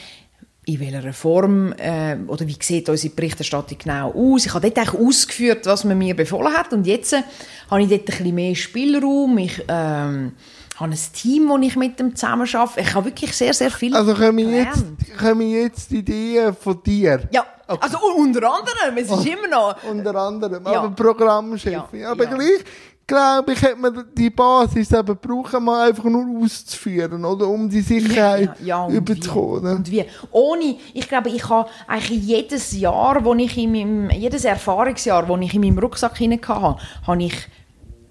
[0.66, 4.46] in welcher Form äh, oder wie sieht unsere Berichterstattung genau aus.
[4.46, 7.22] Ich habe dort eigentlich ausgeführt, was man mir befohlen hat und jetzt äh,
[7.70, 9.36] habe ich dort ein bisschen mehr Spielraum.
[9.38, 10.32] Ich ähm,
[10.76, 12.80] habe ein Team, das ich mit dem zusammen arbeite.
[12.80, 14.84] Ich habe wirklich sehr, sehr viel Also kommen jetzt,
[15.18, 17.28] kommen jetzt Ideen von dir?
[17.30, 17.78] Ja, Okay.
[17.80, 19.82] also unter anderem, es ist immer noch...
[19.90, 20.82] Unter anderem, Ja.
[20.82, 22.00] aber Programmchefin.
[22.00, 22.34] Ja, Aber ja.
[22.34, 22.62] gleich,
[23.06, 27.48] glaube ich, hat man die Basis eben brauchen, mal einfach nur auszuführen, oder?
[27.48, 29.76] Um die Sicherheit Ja, ja, überzukommen.
[29.76, 30.04] Und wie?
[30.30, 35.40] Ohne, ich glaube, ich habe eigentlich jedes Jahr, wo ich in meinem, jedes Erfahrungsjahr, das
[35.40, 37.34] ich in meinem Rucksack hinein hatte, habe ich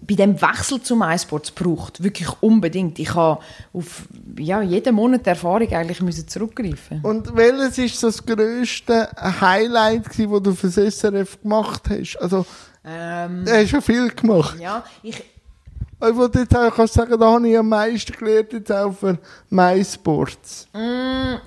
[0.06, 2.03] bei dem Wechsel zum iSports gebraucht.
[2.03, 2.99] Wirklich unbedingt.
[2.99, 4.03] Ich habe auf
[4.38, 6.99] ja, jeden Monat Erfahrung eigentlich müssen zurückgreifen.
[7.03, 12.17] Und welches ist das grösste Highlight, gewesen, das du für das SRF gemacht hast?
[12.17, 12.45] Also,
[12.86, 14.60] Ähm, du hast ja viel gemacht.
[14.60, 18.72] ja, ich, Ich wollte jetzt auch kannst sagen, da habe ich am meisten gelernt, jetzt
[18.72, 19.17] auch für
[19.50, 20.67] MySports.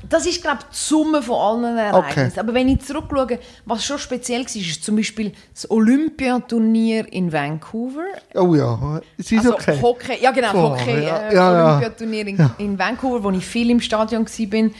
[0.09, 2.31] das ist, glaube ich, die Summe von allen Ereignissen.
[2.31, 2.41] Okay.
[2.41, 8.05] Aber wenn ich zurückschaue, was schon speziell war, ist zum Beispiel das Olympiaturnier in Vancouver.
[8.35, 9.79] Oh ja, es ist Also okay.
[9.83, 11.69] Hockey, ja genau, Oh, Hockey, ja, äh, ja, ja.
[11.69, 14.71] Olympiaturnier in, in Vancouver, wo ich viel im Stadion war.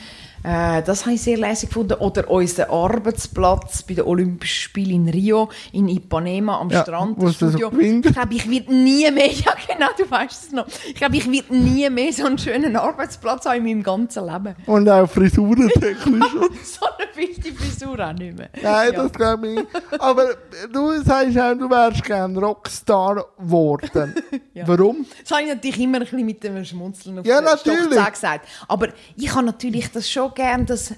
[0.47, 1.95] Äh, das habe ich sehr lässig gefunden.
[1.95, 7.21] Oder unser Arbeitsplatz bei den Olympischen Spielen in Rio, in Ipanema am Ja, Strand.
[7.21, 7.71] das so Studio.
[7.71, 8.07] gewinnt.
[8.07, 10.67] ich glaube, ich werde nie mehr, ja genau, du weißt es noch.
[10.87, 14.55] Ich glaube, ich werde nie mehr so einen schönen Arbeitsplatz haben in meinem ganzen Leben.
[14.67, 16.25] Und auch frisurentechnisch.
[16.63, 18.49] so eine wilde Frisur auch nicht mehr.
[18.63, 19.03] Nein, Ja.
[19.03, 19.55] das glaube ich.
[19.57, 19.67] nicht.
[19.99, 20.27] Aber
[20.73, 24.15] du sagst auch, du wärst gerne Rockstar geworden.
[24.57, 24.67] Ja.
[24.67, 25.05] Warum?
[25.23, 27.91] Das habe ich natürlich immer ein bisschen mit dem Schmunzeln auf Ja, natürlich.
[27.91, 28.49] gesagt.
[28.69, 30.95] Aber ich habe natürlich das schon gern, dass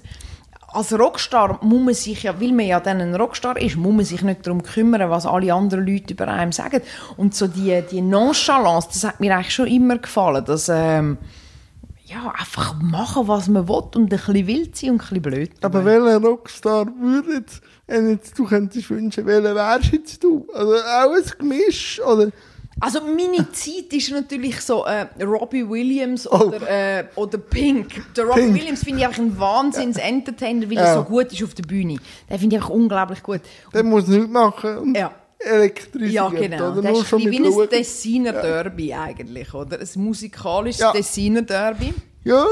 [0.71, 4.05] als Rockstar muss man sich ja, weil man ja dann ein Rockstar ist, muss man
[4.05, 6.81] sich nicht darum kümmern, was alle anderen Leute über einen sagen.
[7.17, 11.17] Und so die, die Nonchalance, das hat mir eigentlich schon immer gefallen, dass ähm,
[12.05, 15.51] ja, einfach machen, was man will und ein bisschen wild sein und ein bisschen blöd.
[15.61, 20.47] Aber welcher Rockstar würde jetzt, wenn jetzt du könntest wünschen, welcher wärst jetzt du?
[20.53, 22.01] Also auch ein Gemisch?
[22.01, 22.31] Oder?
[22.81, 26.45] Also meine Zeit ist natürlich so äh, Robbie Williams Oh.
[26.47, 28.13] oder, äh, oder Pink.
[28.15, 28.55] Der Robbie Pink.
[28.55, 30.81] Williams finde ich einfach ein Wahnsinns-Entertainer, weil Ja.
[30.83, 31.97] er so gut ist auf der Bühne.
[32.29, 33.41] Den finde ich einfach unglaublich gut.
[33.73, 35.11] Der muss nichts machen Ja.
[35.39, 36.11] elektrisiert.
[36.13, 36.71] Ja, genau.
[36.71, 39.79] Oder Das nur ist schon wie ein Tessiner Derby eigentlich, oder?
[39.79, 40.91] Ein musikalisches Ja.
[40.91, 41.93] Tessiner Derby.
[42.23, 42.45] Ja,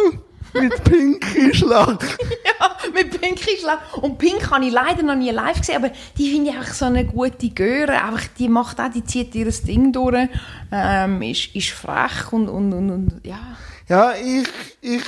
[0.53, 2.03] mit Pinky Schlag.
[2.45, 5.91] ja, mit Pink ist la- Und Pink habe ich leider noch nie live gesehen, aber
[6.17, 8.01] die finde ich einfach so eine gute Göre.
[8.03, 10.27] Einfach, die macht auch, die zieht ihr Ding durch,
[10.71, 13.39] ähm, ist, ist frech und, und, und, und ja.
[13.89, 14.47] Ja, ich,
[14.81, 15.03] ich,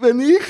[0.00, 0.40] wenn ich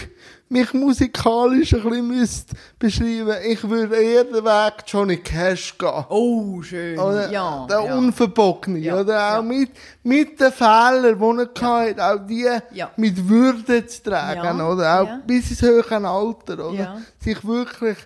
[0.54, 6.04] mich musikalisch ein bisschen müsste beschreiben, ich würde eher den Weg Johnny Cash gehen.
[6.08, 6.98] Oh, schön.
[6.98, 7.96] Oder ja, der ja.
[7.98, 9.42] Unverbogene, Ja, oder auch ja.
[9.42, 9.70] mit,
[10.02, 12.90] mit den Fehlern, die er hatte, auch die Ja.
[12.96, 15.20] mit Würde zu tragen, Ja, oder auch ja.
[15.26, 16.78] bis ins höhere Alter, oder?
[16.78, 16.98] Ja.
[17.18, 17.98] Sich wirklich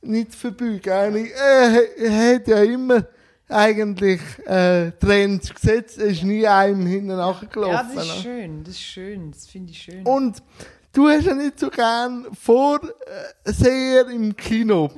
[0.00, 0.92] nicht verbeugen.
[0.92, 3.04] Eigentlich, Er, er hat ja immer
[3.48, 7.74] eigentlich äh, Trends gesetzt, er ist nie einem hinten nachgelaufen.
[7.74, 10.02] Ja, das ist schön, das ist schön, das finde ich schön.
[10.06, 10.42] Und
[10.92, 12.80] du hast ja nicht so gern vor
[13.44, 14.90] sehr im Kino.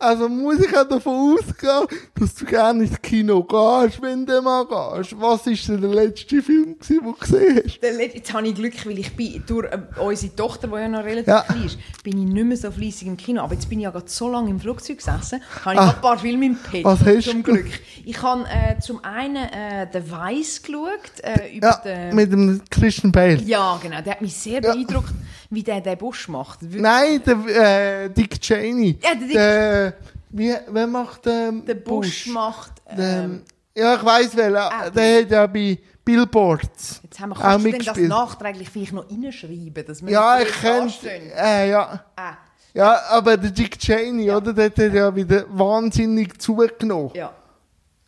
[0.00, 1.86] Also muss ich auch davon ausgehen,
[2.18, 5.18] dass du gerne ins Kino gehst, wenn du mal gehst.
[5.18, 8.14] Was war denn der letzte Film, gewesen, den du gesehen hast?
[8.14, 11.28] Jetzt habe ich Glück, weil ich bin durch äh, unsere Tochter, die ja noch relativ
[11.28, 11.40] Ja.
[11.42, 13.40] klein ist, bin ich nicht mehr so fleissig im Kino.
[13.42, 15.90] Aber jetzt bin ich ja gerade so lange im Flugzeug gesessen, habe ich Ah.
[15.94, 16.84] ein paar Filme im Pet.
[16.84, 17.52] Was hast zum du?
[17.52, 17.66] Glück.
[18.04, 22.14] Ich habe äh, zum einen äh, «The Vice» geschaut, äh, über Ja, den...
[22.14, 23.40] mit dem Christian Bale.
[23.44, 24.02] Ja, genau.
[24.02, 24.72] Der hat mich sehr Ja.
[24.74, 25.14] beeindruckt,
[25.54, 26.62] wie der den Busch macht.
[26.62, 26.82] Wirklich.
[26.82, 28.98] Nein, der äh, Dick Cheney.
[29.02, 29.94] Ja, der Dick- Der,
[30.30, 32.72] wie, wer macht ähm, Der Busch macht...
[32.96, 33.42] Der, Ähm,
[33.76, 34.56] ja, ich weiss welchen.
[34.56, 38.08] Ah, der hat ja bei Billboards jetzt haben wir, auch du denn das mitgespielt.
[38.08, 41.30] nachträglich vielleicht noch reinschreiben, dass wir Ja, ich dastehen?
[41.36, 42.04] äh, ja.
[42.14, 42.34] Ah,
[42.74, 44.52] ja, aber der Dick Cheney, oder?
[44.52, 47.10] Der hat ja wieder wahnsinnig zugenommen.
[47.14, 47.32] ja.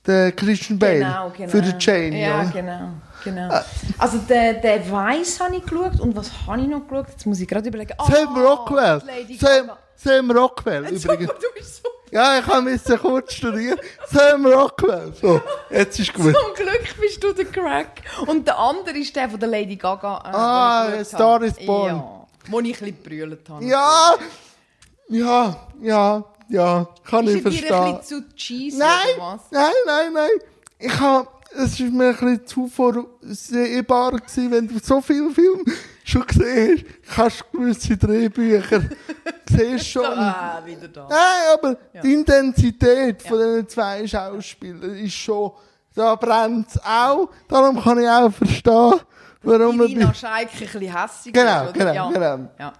[0.06, 0.98] Der Christian Bale.
[1.00, 1.50] Genau, genau.
[1.50, 2.50] Für den Cheney, Ja, oder?
[2.50, 2.88] genau.
[3.24, 3.60] genau.
[3.98, 7.08] Also der, der Weiss habe ich geschaut und was habe ich noch geschaut?
[7.10, 7.92] Jetzt muss ich gerade überlegen.
[7.98, 9.02] Ah, Sam Rockwell.
[9.38, 9.70] Sam.
[9.96, 11.32] Sam Rockwell, Super, übrigens.
[11.40, 11.88] du bist so...
[12.12, 13.78] Ja, ich musste kurz studieren.
[14.08, 15.12] Sam Rockwell.
[15.20, 15.40] So,
[15.70, 16.34] jetzt ist gut.
[16.34, 18.02] Zum Glück bist du der Crack.
[18.26, 20.18] Und der andere ist der von der Lady Gaga.
[20.18, 21.46] Äh, Ah, Star habe.
[21.46, 21.96] is Born.
[21.96, 23.64] Ja, wo ich ein bisschen gebrüllt habe.
[23.64, 24.14] Ja,
[25.08, 27.74] ja, ja, ja, kann ich Ist er dir verstehen.
[27.74, 29.40] ein bisschen zu cheesy Nein, oder was?
[29.50, 30.30] nein, nein, nein.
[30.78, 35.64] Ich habe, es ist mir ein bisschen zu vorsehbar gewesen, wenn du so viele Filme
[36.04, 38.82] schon gesehen hast, kannst du gewisse Drehbücher
[39.48, 40.04] siehst schon.
[40.04, 41.08] Ah, wieder da.
[41.08, 41.18] Nein,
[41.54, 45.52] aber die Intensität von diesen zwei Schauspielern ist schon,
[45.94, 47.28] da brennt es auch.
[47.48, 48.94] Darum kann ich auch verstehen,
[49.42, 51.72] warum man bei, Scheik ein bisschen hässig Genau, ist, oder?
[51.72, 52.10] genau, ja.
[52.10, 52.48] genau.
[52.58, 52.72] Ja.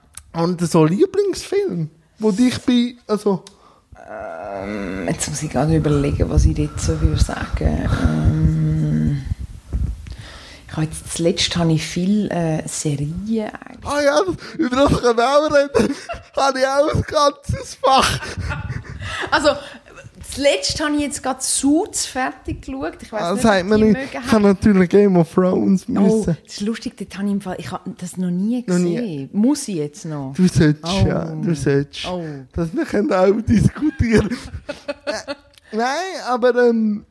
[0.43, 3.43] und so Lieblingsfilm, wo dich bei, also,
[5.07, 7.89] Jetzt muss ich gerade überlegen, was ich jetzt so würde sagen.
[8.03, 9.23] Ähm,
[10.69, 13.85] ich habe jetzt zuletzt habe ich viel äh, Serien eigentlich.
[13.85, 14.21] ah ja,
[14.59, 15.95] über das können wir auch reden,
[16.37, 18.21] habe ich auch ein ganzes Fach.
[19.31, 19.51] Also,
[20.37, 22.99] zuletzt habe ich jetzt gerade Suits fertig geschaut.
[23.03, 23.93] Ich weiß Das nicht, ob man nicht.
[23.97, 26.37] mögen Ich habe natürlich Game of Thrones Oh, müssen.
[26.45, 28.95] das ist lustig, dort habe ich, im Fall, ich habe das noch nie Noch nie.
[28.97, 29.31] gesehen.
[29.33, 30.35] Muss ich jetzt noch?
[30.37, 31.07] Du solltest, Oh.
[31.07, 32.07] ja, du solltest.
[32.07, 32.25] Oh.
[32.53, 34.37] Das wir können auch diskutieren.
[35.07, 35.35] Äh,
[35.73, 37.07] Nein, aber ähm,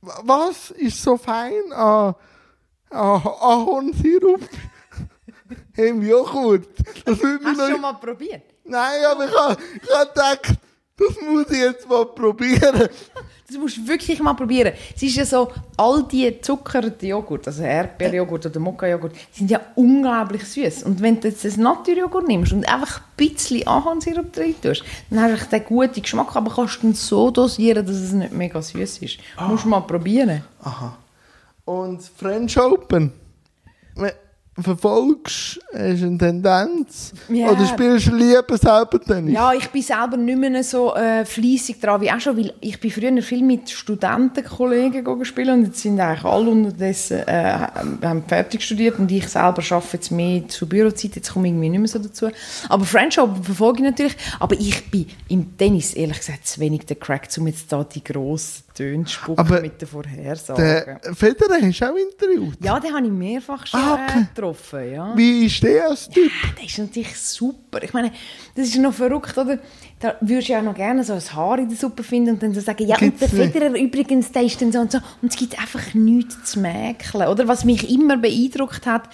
[0.00, 2.14] was ist so fein an,
[2.90, 4.40] an Ahornsirup
[5.76, 6.68] im Joghurt?
[7.04, 8.42] Das würde mich Hast du schon mal probiert?
[8.64, 10.58] Nein, aber ich habe ich hab gedacht,
[10.98, 12.88] das muss ich jetzt mal probieren.
[13.46, 14.74] Das musst du wirklich mal probieren.
[14.94, 20.44] Es ist ja so, all die zuckerten Joghurt, also Erdbeerjoghurt oder Mokka-Joghurt, sind ja unglaublich
[20.44, 20.82] süß.
[20.82, 25.32] Und wenn du jetzt das Naturjoghurt nimmst und einfach ein bisschen Ahornsirup drin tust, dann
[25.32, 28.60] hast du den guten Geschmack, aber kannst du ihn so dosieren, dass es nicht mega
[28.60, 29.18] süß ist.
[29.40, 30.44] Musst du mal probieren.
[30.62, 30.98] Aha.
[31.64, 33.12] Und French Open.
[34.60, 37.12] Verfolgst du hast eine Tendenz?
[37.28, 37.50] Ja.
[37.50, 39.34] Oder spielst du lieber selber Tennis?
[39.34, 42.80] Ja, ich bin selber nicht mehr so äh, fleissig dran wie auch schon, weil ich
[42.80, 47.68] bin früher viel mit Studentenkollegen spielen und jetzt sind eigentlich alle unterdessen äh,
[48.02, 51.68] haben fertig studiert und ich selber arbeite jetzt mehr zur Bürozeit, jetzt komme ich irgendwie
[51.68, 52.28] nicht mehr so dazu.
[52.68, 56.86] Aber French Open verfolge ich natürlich, aber ich bin im Tennis ehrlich gesagt zu wenig
[56.86, 58.64] der Crack, um jetzt da die grossen
[59.06, 59.80] Spucken Aber mit.
[59.80, 62.56] Der Federer hast du auch interviewt.
[62.60, 64.20] ja, den habe ich mehrfach schon Ah, okay.
[64.20, 65.16] äh, getroffen, ja.
[65.16, 66.30] Wie ist der als Typ?
[66.56, 67.82] Das ist natürlich super.
[67.82, 68.12] Ich meine,
[68.54, 69.58] das ist noch verrückt, oder?
[70.00, 72.54] Da würdest du ja noch gerne so ein Haar in der Suppe finden und dann
[72.54, 73.52] so sagen, ja, Gibt's und der nicht.
[73.52, 74.98] Federer übrigens, der ist dann so und so.
[75.22, 77.48] Und es gibt einfach nichts zu mäkeln, oder?
[77.48, 79.08] Was mich immer beeindruckt hat,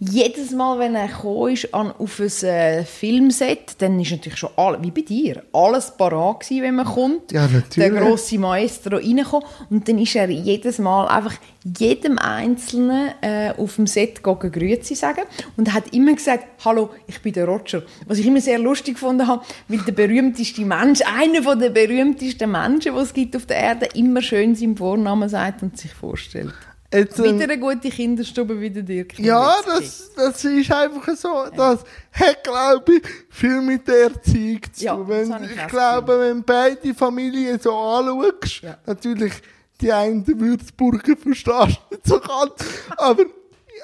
[0.00, 4.50] jedes Mal, wenn er gekommen ist an, auf ein äh, Filmset, dann ist natürlich schon
[4.56, 7.30] alles, wie bei dir, alles parat gewesen, wenn man kommt.
[7.30, 7.74] Ja, natürlich.
[7.76, 11.34] Der grosse Maestro reingekommen und dann ist er jedes Mal einfach
[11.78, 15.22] jedem Einzelnen äh, auf dem Set gegangen, Grüezi sagen
[15.56, 17.82] und hat immer gesagt, hallo, ich bin der Roger.
[18.06, 19.92] Was ich immer sehr lustig gefunden habe, weil der
[20.32, 24.54] berühmteste Mensch, einer von der berühmtesten Menschen, die es gibt auf der Erde, immer schön
[24.54, 26.52] seinen Vornamen sagt und sich vorstellt.
[26.92, 29.18] Jetzt, ähm, Wieder eine gute Kinderstube wie der Dirk.
[29.18, 31.46] ja, das, das ist einfach so.
[31.56, 31.80] Das
[32.12, 35.08] hat, glaube ich, viel mit der Erziehung zu Ja, tun.
[35.08, 38.78] Wenn, ich ich glaube, wenn beide Familien so anschaust, Ja.
[38.86, 39.32] natürlich
[39.80, 41.46] die einen Würzburger verstehst
[41.90, 42.52] du nicht so ganz,
[42.96, 43.24] aber,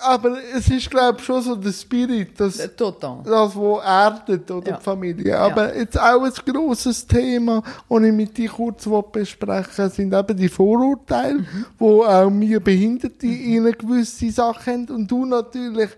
[0.02, 2.36] aber es ist, glaube ich, schon so der Spirit,
[2.76, 3.18] Total.
[3.24, 4.76] das, was erdet, oder Ja.
[4.76, 5.38] die Familie.
[5.38, 10.48] Aber jetzt auch ein grosses Thema, das ich mit dir kurz besprechen sind eben die
[10.48, 11.66] Vorurteile, Mhm.
[11.78, 15.90] wo auch wir Behinderte in eine gewisse Sachen haben und du natürlich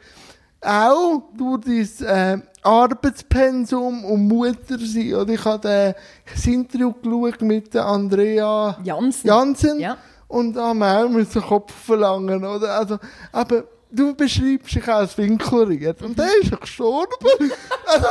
[0.61, 1.61] auch durch
[1.99, 5.15] dein äh, Arbeitspensum und Mutter sein.
[5.15, 5.95] Oder ich habe
[6.33, 9.27] das Interview geschaut mit der Andrea Jansen.
[9.27, 9.97] Jansen Ja.
[10.29, 12.79] und da haben wir auch müssen Kopf verlangen, oder?
[12.79, 12.99] Also,
[13.33, 17.52] aber du beschreibst dich als Winkelried und der ist gestorben.
[17.87, 18.09] Also,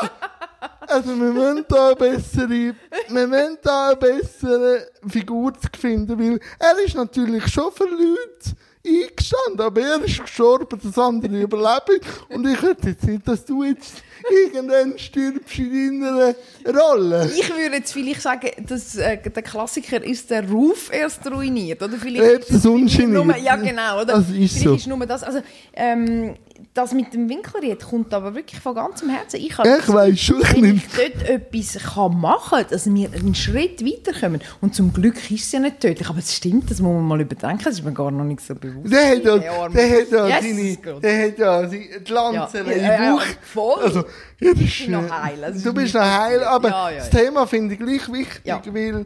[0.87, 2.75] also wir müssen da eine bessere
[3.09, 9.61] wir müssen da eine bessere Figur finden, weil er ist natürlich schon für Leute eingestanden,
[9.61, 12.01] aber er ist gestorben, das andere überleben.
[12.29, 16.35] Und ich hätte jetzt nicht, dass du jetzt irgendwann stirbst in deiner
[16.79, 17.29] Rolle.
[17.35, 21.97] Ich würde jetzt vielleicht sagen, dass äh, der Klassiker ist der Ruf erst ruiniert, oder?
[21.97, 23.09] Vielleicht ist es das ungeniert.
[23.25, 24.05] nur- Ja, genau, oder?
[24.17, 24.75] Das ist vielleicht so.
[24.75, 25.41] ist nur das, also,
[25.73, 26.35] ähm,
[26.73, 29.37] das mit dem Winkelried kommt aber wirklich von ganzem Herzen.
[29.41, 33.11] Ich, habe Ich weiss schon, ich wenn ich dort etwas kann machen kann, dass wir
[33.13, 34.39] einen Schritt weiterkommen.
[34.61, 37.19] Und zum Glück ist es ja nicht tödlich, aber es stimmt, das muss man mal
[37.19, 38.91] überdenken, das ist mir gar noch nicht so bewusst.
[38.93, 42.81] Der hat ja, Der hat ja Yes, seine, der hat ja die Lanze Ja, im
[42.81, 43.23] ja, ja, Bauch.
[43.41, 43.83] voll.
[43.83, 44.03] Also,
[44.39, 47.09] Ich bin noch heil, ist Du bist nicht noch heil, aber Ja, ja, das.
[47.09, 48.61] Thema finde ich gleich wichtig, Ja.
[48.65, 49.05] weil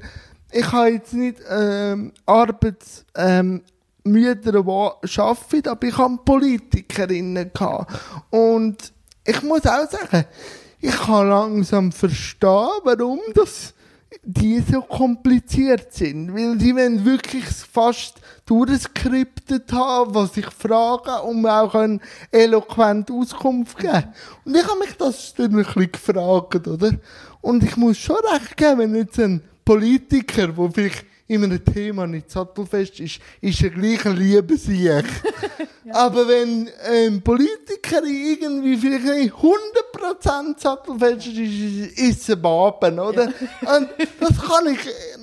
[0.51, 3.05] ich habe jetzt nicht ähm, Arbeits...
[3.17, 3.63] Ähm,
[4.05, 7.51] Mütter, die arbeiten, aber ich hatte Politikerinnen.
[7.53, 7.91] Gehabt.
[8.29, 8.93] Und
[9.25, 10.25] ich muss auch sagen,
[10.79, 13.73] ich kann langsam verstehen, warum das
[14.23, 16.33] die so kompliziert sind.
[16.33, 18.15] Weil die wollen wirklich fast
[18.45, 21.99] durchgeskriptet haben, was ich frage, um auch eine
[22.31, 24.13] eloquente Auskunft geben.
[24.43, 26.91] Und ich habe mich das dann ein bisschen gefragt, oder?
[27.41, 32.05] Und ich muss schon recht geben, wenn jetzt ein Politiker, der vielleicht in einem Thema
[32.05, 35.03] nicht sattelfest ist, ist er gleich ein lieber Sieg.
[35.91, 42.99] Aber wenn ein Politiker irgendwie vielleicht nicht 100% sattelfest ist, ist ist es ein Baben,
[42.99, 43.23] oder?
[43.61, 44.79] Und das kann ich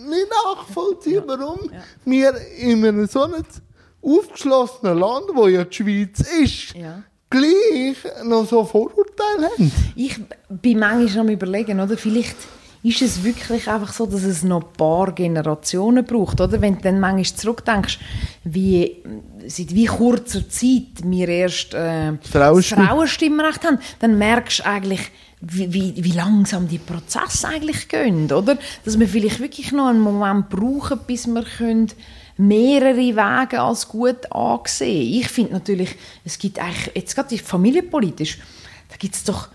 [0.08, 1.58] nicht nachvollziehen, warum
[2.04, 3.44] wir in einem so einem
[4.02, 7.02] aufgeschlossenen Land, wo ja die Schweiz ist, Ja.
[7.30, 9.72] gleich noch so Vorurteile haben.
[9.94, 11.96] Ich bin manchmal am überlegen, oder?
[11.96, 12.36] Vielleicht
[12.82, 16.60] ist es wirklich einfach so, dass es noch ein paar Generationen braucht, oder?
[16.60, 17.98] Wenn du dann manchmal zurückdenkst,
[18.44, 18.96] wie
[19.46, 25.00] seit wie kurzer Zeit wir erst äh, Frauenstimm- Frauenstimmrecht haben, dann merkst du eigentlich,
[25.40, 28.58] wie, wie, wie langsam die Prozesse eigentlich gehen, oder?
[28.84, 31.88] Dass wir vielleicht wirklich noch einen Moment brauchen, bis wir können
[32.36, 35.20] mehrere Wege als gut ansehen.
[35.20, 38.38] Ich finde natürlich, es gibt eigentlich, jetzt gerade familienpolitisch,
[38.88, 39.48] da gibt es doch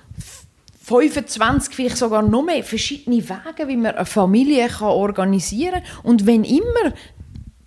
[0.87, 6.03] 25, vielleicht sogar noch mehr verschiedene Wege, wie man eine Familie kann organisieren kann.
[6.03, 6.93] Und wenn immer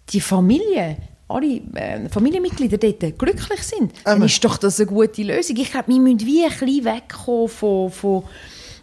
[0.09, 0.97] die Familie,
[1.29, 4.27] alle äh, Familienmitglieder dort glücklich sind, dann Amen.
[4.27, 5.57] ist doch das eine gute Lösung.
[5.57, 8.25] Ich glaube, wir müssen wie ein bisschen wegkommen von, von,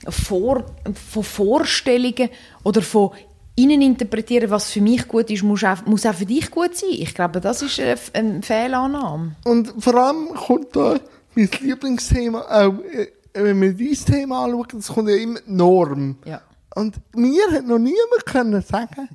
[0.08, 2.30] vor, von Vorstellungen
[2.64, 3.10] oder von
[3.56, 6.90] innen interpretieren, was für mich gut ist, muss auch, muss auch für dich gut sein.
[6.92, 9.36] Ich glaube, das ist eine, eine Fehlannahme.
[9.46, 11.00] Und vor allem kommt da
[11.34, 13.08] mein Lieblingsthema auch, äh,
[13.44, 16.18] wenn wir dieses Thema anschauen, das kommt ja immer die Norm.
[16.26, 16.42] Ja.
[16.76, 19.10] Und mir hat noch niemand können sagen,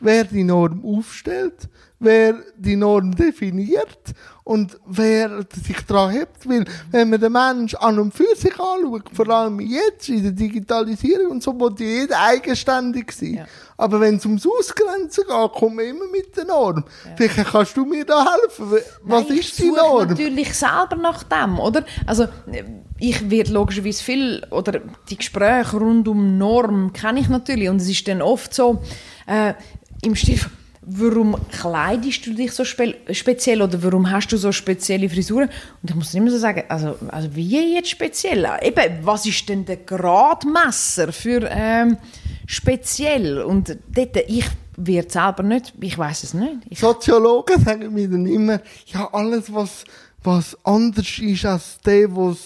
[0.00, 4.14] wer die Norm aufstellt, wer die Norm definiert
[4.44, 6.48] und wer sich daran hebt.
[6.48, 10.32] Weil, wenn man den Mensch an und für sich anschaut, vor allem jetzt in der
[10.32, 13.34] Digitalisierung und so, wo die jeder eigenständig sein.
[13.34, 13.46] Ja.
[13.76, 16.84] Aber wenn es ums Ausgrenzen geht, kommen wir immer mit der Norm.
[17.16, 18.70] Vielleicht kannst du mir da helfen.
[19.02, 20.08] Was Nein, ist ich die Norm?
[20.08, 21.84] natürlich selber nach dem, oder?
[22.06, 22.64] Also äh,
[22.98, 27.88] ich werde logischerweise viel, oder die Gespräche rund um Norm kenne ich natürlich und es
[27.88, 28.82] ist dann oft so,
[29.26, 29.54] äh,
[30.02, 30.40] im Stil
[30.88, 35.50] warum kleidest du dich so spe speziell oder warum hast du so spezielle Frisuren?
[35.82, 38.48] Und ich muss immer so sagen, also, also wie jetzt speziell?
[38.62, 41.98] Eben, was ist denn der Gradmesser für ähm,
[42.46, 43.42] speziell?
[43.42, 46.56] Und dort, ich werde selber nicht, ich weiß es nicht.
[46.70, 49.84] Ich, Soziologen sagen mir dann immer, ja, alles, was,
[50.22, 52.38] was anders ist als der, was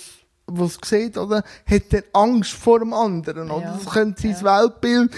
[0.59, 3.65] was sieht, oder, hat dann Angst vor dem anderen, oder?
[3.65, 3.79] Ja.
[3.83, 5.13] Das könnte sein Weltbild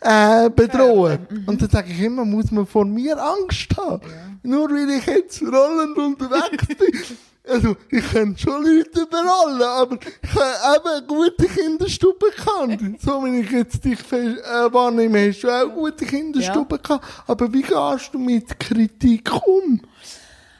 [0.00, 1.26] äh, bedrohen.
[1.28, 1.44] Mhm.
[1.46, 4.02] Und dann sage ich immer, muss man vor mir Angst haben?
[4.42, 6.78] Nur weil ich jetzt rollend unterwegs bin.
[7.48, 12.82] Also, ich kann schon Leute überrollen, aber ich habe eben eine gute Kinderstube gehabt.
[13.00, 17.04] So, wenn ich jetzt dich äh, wahrnehme, hast du auch eine gute Kinderstube gehabt.
[17.26, 19.80] Aber wie gehst du mit Kritik um?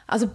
[0.06, 0.30] Also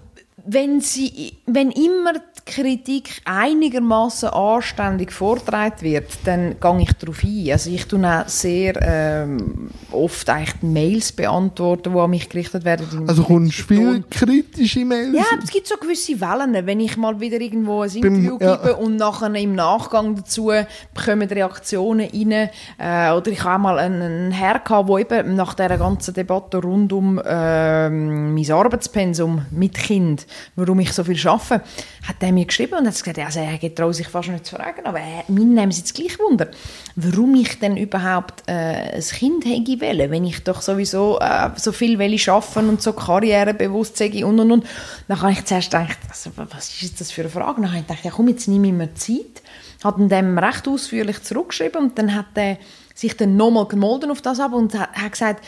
[0.46, 2.14] wenn, sie, wenn immer
[2.48, 7.50] Kritik einigermaßen anständig vorgetragen wird, dann gehe ich darauf ein.
[7.52, 13.06] Also ich tue auch sehr ähm, oft eigentlich Mails beantworten, die an mich gerichtet werden.
[13.08, 15.16] Also kommst viel kritische Mails?
[15.16, 16.68] Ja, es gibt so gewisse Wellen.
[16.68, 18.58] Wenn ich mal wieder irgendwo ein Beim- Interview ja.
[18.58, 20.52] gebe und nachher im Nachgang dazu
[20.94, 22.50] bekommen Reaktionen rein.
[22.78, 26.14] Äh, oder ich habe auch mal einen, einen Herr gehabt, der eben nach dieser ganzen
[26.14, 31.64] Debatte rund um ähm, mein Arbeitspensum mit Kind, warum ich so viel arbeite,
[32.08, 34.86] hat er mir geschrieben und hat gesagt, also er getraut sich fast nicht zu fragen,
[34.86, 36.48] aber er, mir nehmen es jetzt gleich Wunder,
[36.96, 41.72] warum ich denn überhaupt äh, ein Kind hätte wollen, wenn ich doch sowieso äh, so
[41.72, 44.66] viel will arbeiten und so karrierebewusst sei und und und.
[45.08, 47.62] Dann habe ich zuerst gedacht, also, was ist das für eine Frage?
[47.62, 49.42] Dann habe ich gedacht, ja komm, jetzt nehme ich mir Zeit,
[49.84, 52.58] hat dem recht ausführlich zurückgeschrieben und dann hat er
[52.94, 55.46] sich dann nochmal gemolden auf das ab und hat, hat gesagt,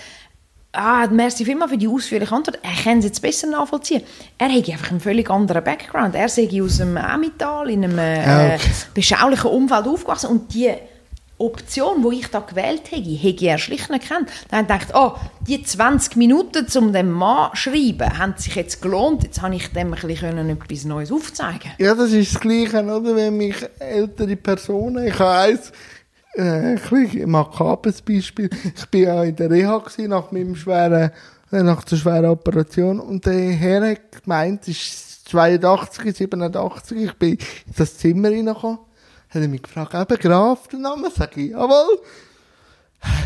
[0.73, 2.59] ah, merci vielmals für die ausführliche Antwort.
[2.61, 4.03] Er kann es jetzt besser nachvollziehen.
[4.37, 6.15] Er hat einfach einen völlig anderen Background.
[6.15, 8.69] Er sei aus dem Emmental in einem äh, Ja, okay.
[8.93, 10.71] beschaulichen Umfeld aufgewachsen und die
[11.39, 14.29] Option, die ich da gewählt hätte, hätte er schlicht nicht gekannt.
[14.49, 18.55] Dann habe ich gedacht, oh, die 20 Minuten, um dem Mann zu schreiben, haben sich
[18.55, 19.23] jetzt gelohnt.
[19.23, 23.15] Jetzt habe ich dem ein bisschen etwas Neues aufzeigen Ja, das ist das Gleiche, oder?
[23.15, 25.71] Wenn mich ältere Personen, ich habe eins,
[26.37, 26.77] äh,
[27.23, 28.49] ein makabres Beispiel.
[28.75, 31.11] Ich bin ja in der Reha nach meinem schweren,
[31.51, 37.13] äh, nach der schweren Operation und der Herr hat gemeint, es ist 82, 87, ich
[37.13, 38.79] bin in das Zimmer reingekommen,
[39.29, 41.99] hat er mich gefragt, eben Graf, der Name, sag ich, jawohl.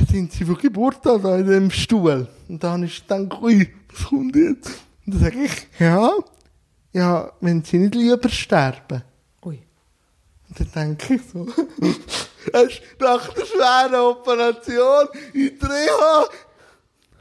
[0.09, 2.28] Sind Sie von Geburt an da in dem Stuhl?
[2.49, 4.70] Und dann ist dann ui, was kommt jetzt?
[5.05, 6.12] Und dann sage ich, ja,
[6.93, 9.03] ja, wenn Sie nicht lieber sterben.
[10.59, 11.47] Und dann denke ich so,
[12.53, 16.29] hast du nach der schweren Operation in Reha,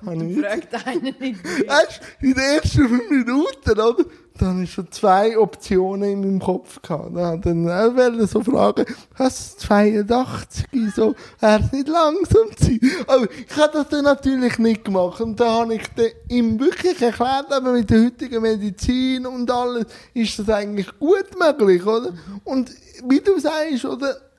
[0.04, 1.44] habe ich Fragt einen nicht.
[1.44, 4.04] Weißt du, in den ersten fünf Minuten, oder?
[4.40, 7.14] Dann habe ich schon zwei Optionen in meinem Kopf gehabt.
[7.14, 10.66] Dann hat er auch so fragen, hast du 82?
[10.96, 12.80] So, es nicht langsam sein?
[13.06, 15.20] Aber ich habe das dann natürlich nicht gemacht.
[15.20, 19.84] Und da habe ich dann ihm wirklich erklärt, aber mit der heutigen Medizin und alles,
[20.14, 22.14] ist das eigentlich gut möglich, oder?
[22.44, 22.70] Und
[23.06, 24.29] wie du sagst, oder?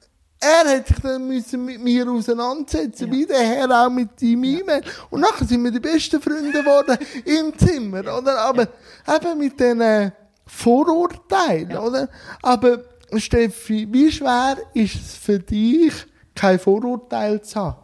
[0.43, 3.11] Er hat sich dann müssen mit mir auseinandersetzen, Ja.
[3.13, 4.81] wie der Herr auch mit ihm E-Mail.
[5.11, 8.39] Und nachher sind wir die besten Freunde geworden im Zimmer, oder?
[8.39, 8.67] Aber
[9.07, 10.11] eben mit diesen
[10.47, 12.09] Vorurteilen, oder?
[12.41, 12.79] Aber
[13.17, 15.93] Steffi, wie schwer ist es für dich,
[16.33, 17.77] kein Vorurteil zu haben?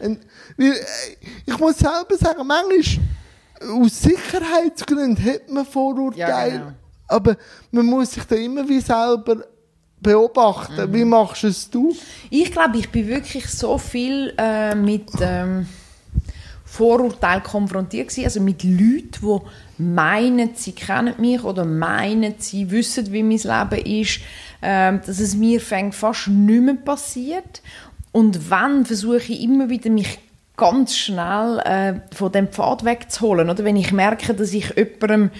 [0.00, 0.18] Und,
[0.58, 0.72] äh,
[1.46, 3.04] ich muss selber sagen, manchmal
[3.82, 6.72] aus Sicherheitsgründen hat man Vorurteile, Ja, genau.
[7.08, 7.36] aber
[7.70, 9.44] man muss sich da immer wie selber
[10.00, 10.90] beobachten.
[10.90, 10.94] Mhm.
[10.94, 11.94] Wie machst es du?
[12.30, 15.66] Ich glaube, ich bin wirklich so viel äh, mit ähm,
[16.64, 23.12] Vorurteilen konfrontiert gewesen, also mit Leuten, die meinen, sie kennen mich oder meinen, sie wissen,
[23.12, 24.20] wie mein Leben ist,
[24.60, 27.62] ähm, dass es mir fängt fast nicht mehr passiert.
[28.12, 30.18] Und wenn, versuche ich immer wieder mich
[30.56, 33.48] ganz schnell äh, von dem Pfad wegzuholen.
[33.48, 35.30] Oder wenn ich merke, dass ich jemandem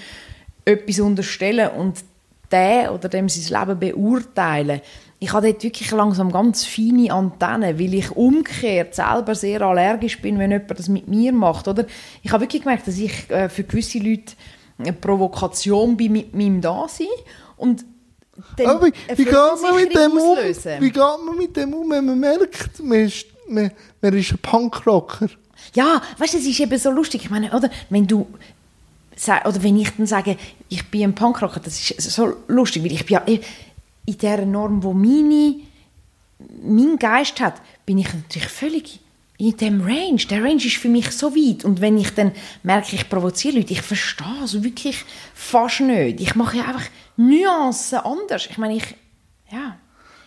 [0.64, 2.04] etwas unterstelle und
[2.50, 4.80] der oder dem sein Leben beurteilen,
[5.20, 10.38] ich habe dort wirklich langsam ganz feine Antennen, weil ich umgekehrt selber sehr allergisch bin,
[10.38, 11.66] wenn jemand das mit mir macht.
[11.66, 11.86] Oder?
[12.22, 14.34] Ich habe wirklich gemerkt, dass ich äh, für gewisse Leute
[14.78, 17.08] eine Provokation bin mit meinem Dasein
[17.56, 17.84] und
[18.56, 20.38] dann Aber wie, wie, geht man mit dem um?
[20.38, 24.38] wie geht man mit dem um, wenn man merkt, man ist, man, man ist ein
[24.38, 25.28] Punkrocker?
[25.74, 27.24] Ja, weißt du, es ist eben so lustig.
[27.24, 28.28] Ich meine, oder, wenn du
[29.44, 30.36] oder wenn ich dann sage,
[30.68, 33.40] ich bin ein Punkrocker, das ist so lustig, weil ich bin ja eh
[34.06, 35.56] in der Norm, wo meine,
[36.62, 39.00] mein Geist hat, bin ich natürlich völlig
[39.38, 40.16] in dem Range.
[40.30, 41.64] Der Range ist für mich so weit.
[41.64, 45.04] Und wenn ich dann merke, ich provoziere Leute, ich verstehe es wirklich
[45.34, 46.20] fast nicht.
[46.20, 48.46] Ich mache ja einfach Nuancen anders.
[48.50, 48.96] Ich meine, ich,
[49.50, 49.76] ja,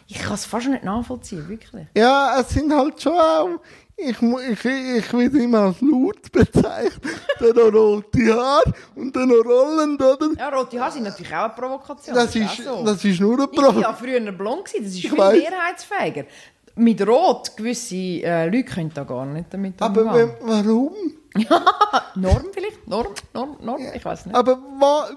[0.08, 1.88] ich kann es fast nicht nachvollziehen, wirklich.
[1.96, 3.60] Ja, es sind halt schon auch,
[4.04, 7.02] ich, ich, ich will immer als laut bezeichnen,
[7.39, 10.28] dann noch rote Haare und dann noch rollend, oder?
[10.38, 12.16] Ja, rote Haare sind natürlich auch eine Provokation.
[12.16, 12.84] Das ist, so.
[12.84, 15.39] das ist nur ein Ich war ja früher blond, das ist Ich viel weiss.
[15.39, 16.26] mehrheitsfähiger.
[16.76, 20.32] Mit Rot, gewisse äh, Leute können da gar nicht damit Aber umgehen.
[20.41, 20.93] wenn, warum?
[22.16, 22.88] Norm vielleicht?
[22.88, 23.08] Norm?
[23.34, 23.58] Norm?
[23.62, 23.82] Norm?
[23.93, 24.36] Ich weiß nicht.
[24.36, 24.58] Aber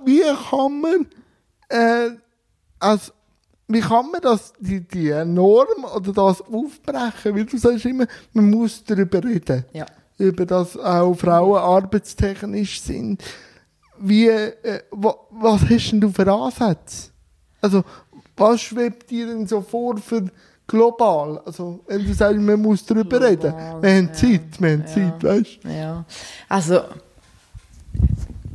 [0.04, 1.06] wie kann man,
[1.68, 2.10] äh,
[2.80, 3.12] als,
[3.66, 7.34] wie kann man das, die, die Norm oder das aufbrechen?
[7.34, 9.64] Weil du sagst immer, man muss darüber reden.
[9.72, 9.86] Ja.
[10.18, 13.22] Über das auch Frauen arbeitstechnisch sind.
[13.98, 17.10] Wie, äh, wa, was hast denn du für Ansätze?
[17.60, 17.82] Also,
[18.36, 20.24] was schwebt dir denn so vor für
[20.66, 21.40] global?
[21.46, 23.54] Also, wenn du sagst, man muss darüber Global, reden.
[23.82, 24.12] Wir haben ja.
[24.12, 24.86] Zeit, wir haben Ja.
[24.86, 25.68] Zeit, weißt du?
[25.68, 26.04] Ja.
[26.48, 26.80] Also,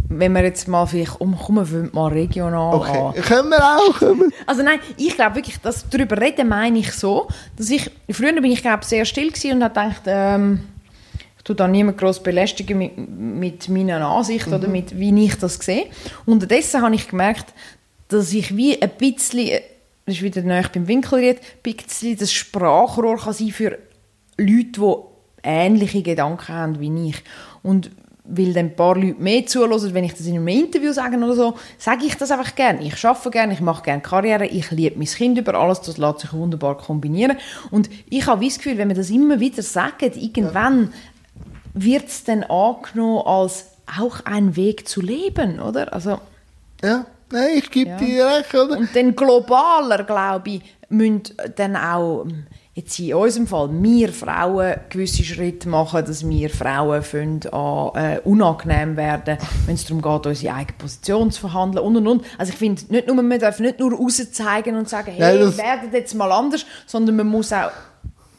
[0.09, 2.79] wenn wir jetzt mal vielleicht umkommen, wir mal regional an.
[2.79, 4.33] Okay, können wir auch, können.
[4.47, 8.51] Also nein, ich glaube wirklich, dass darüber reden meine ich so, dass ich, früher bin
[8.51, 10.61] ich glaube sehr still gewesen und habe gedacht, ähm,
[11.37, 15.55] ich tue da niemand groß belästigen mit, mit meiner Ansicht oder mit, wie ich das
[15.55, 15.85] sehe.
[16.25, 17.53] Unterdessen habe ich gemerkt,
[18.07, 19.59] dass ich wie ein bisschen,
[20.05, 23.77] das ist wieder nahe beim Winkelried, ein bisschen das Sprachrohr kann sein für
[24.37, 24.93] Leute, die
[25.43, 27.23] ähnliche Gedanken haben wie ich.
[27.61, 27.91] Und
[28.31, 31.33] weil dann ein paar Leute mehr zuhören, wenn ich das in einem Interview sage oder
[31.33, 32.81] so, sage ich das einfach gerne.
[32.83, 36.19] Ich arbeite gerne, ich mache gerne Karriere, ich liebe mein Kind über alles, das lässt
[36.19, 37.37] sich wunderbar kombinieren.
[37.71, 40.93] Und ich habe das Gefühl, wenn wir das immer wieder sagen, irgendwann
[41.73, 43.65] wird es dann angenommen als
[43.99, 45.91] auch ein Weg zu leben, oder?
[45.93, 46.19] Also,
[46.83, 47.97] Ja, nein, ich gebe Ja.
[47.97, 48.77] dir recht, oder?
[48.77, 51.23] und dann globaler, glaube ich, müssen
[51.55, 52.25] dann auch
[52.79, 58.19] jetzt in unserem Fall wir Frauen gewisse Schritte machen, dass wir Frauen finden, an, äh,
[58.23, 62.25] unangenehm werden, wenn es darum geht, unsere eigene Position zu verhandeln und und und.
[62.37, 65.57] Also ich finde, nicht nur, man darf nicht nur rauszeigen und sagen, hey, Nein, das-
[65.57, 67.71] werdet jetzt mal anders, sondern man muss auch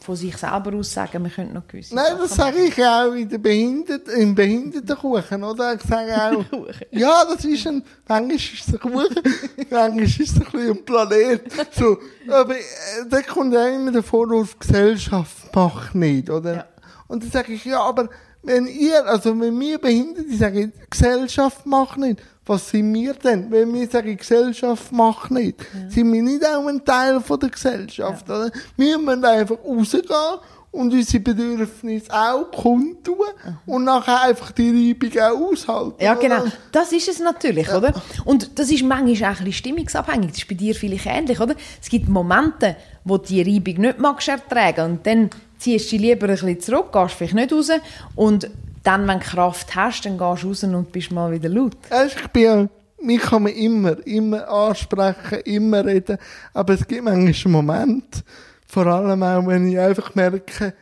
[0.03, 3.29] von sich selber aus sagen, wir können noch gewisse Nein, das sage ich auch in
[3.29, 5.75] der Behindert im Behindertenkuchen, oder?
[5.75, 6.43] Ich sage auch,
[6.91, 9.21] ja, das ist ein, manchmal ist es ein Kuchen,
[9.69, 11.41] manchmal ist es ein bisschen ein Planet.
[11.71, 11.97] So,
[12.27, 12.61] aber äh,
[13.09, 16.55] da kommt ja immer der Vorwurf, Gesellschaft macht nicht, oder?
[16.55, 16.65] Ja.
[17.07, 18.09] Und dann sage ich, ja, aber
[18.43, 23.51] wenn ihr, also wenn wir Behinderte sagen, Gesellschaft macht nicht, was sind wir denn?
[23.51, 28.29] Wenn wir sagen, Gesellschaft macht nicht, sind wir nicht auch ein Teil von der Gesellschaft,
[28.29, 28.51] oder?
[28.75, 30.39] Wir müssen einfach rausgehen
[30.71, 33.27] und unsere Bedürfnisse auch kundtun
[33.65, 36.03] und nachher einfach die Reibung auch aushalten.
[36.03, 36.45] Ja, genau.
[36.71, 37.93] Das ist es natürlich, oder?
[38.25, 40.29] Und das ist manchmal auch ein bisschen stimmungsabhängig.
[40.29, 41.55] Das ist bei dir vielleicht ähnlich, oder?
[41.81, 46.07] Es gibt Momente, wo du die Reibung nicht magst ertragen und dann ziehst du dich
[46.07, 47.69] lieber ein bisschen zurück, gehst vielleicht nicht raus
[48.15, 48.49] und
[48.83, 51.77] dann, wenn du Kraft hast, dann gehst du raus und bist mal wieder laut.
[52.05, 52.67] Ich bin ja,
[53.01, 56.17] mich kann man immer, immer ansprechen, immer reden,
[56.53, 58.21] aber es gibt manchmal Momente,
[58.67, 60.73] vor allem auch, wenn ich einfach merke,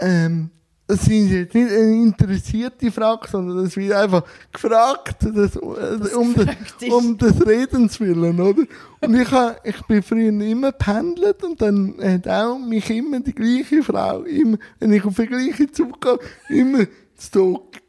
[0.00, 0.50] ähm,
[0.86, 4.22] es sind jetzt nicht eine interessierte Frage, sondern es wird einfach
[4.52, 6.92] gefragt, das, äh, um, das, gefragt ist.
[6.92, 8.64] um des Redens willen, oder?
[9.00, 13.34] Und ich, ha, ich bin früher immer pendelt und dann hat auch mich immer die
[13.34, 16.18] gleiche Frau, immer, wenn ich auf den gleichen Zug gehe,
[16.50, 16.84] immer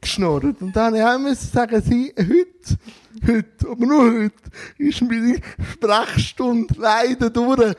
[0.02, 0.62] geschnurrt.
[0.62, 2.78] Und dann habe ich auch müssen sagen, sie, heute,
[3.28, 4.36] heute, aber nur heute,
[4.78, 5.40] ist meine
[5.74, 7.76] Sprechstunde leider durch.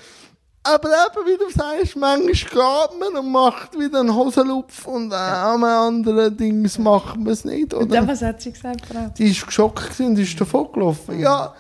[0.63, 5.15] Aber eben, wie du sagst, manchmal geht man und macht wieder einen Hosenlupf und äh,
[5.15, 7.97] an anderen Dings macht man es nicht, Und oder?
[7.97, 9.13] dann, was hat sie gesagt, Frau?
[9.17, 11.21] Die ist geschockt und ist davon gelaufen.
[11.21, 11.55] Ja,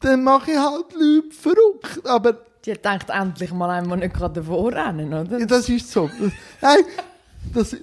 [0.00, 2.06] dann mache ich halt Leute verrückt.
[2.06, 2.34] Aber
[2.66, 5.38] Die gedacht, endlich mal einmal nicht gerade davor rennen, oder?
[5.38, 6.10] ja, das ist so.
[6.20, 6.78] Das, nein,
[7.54, 7.76] das,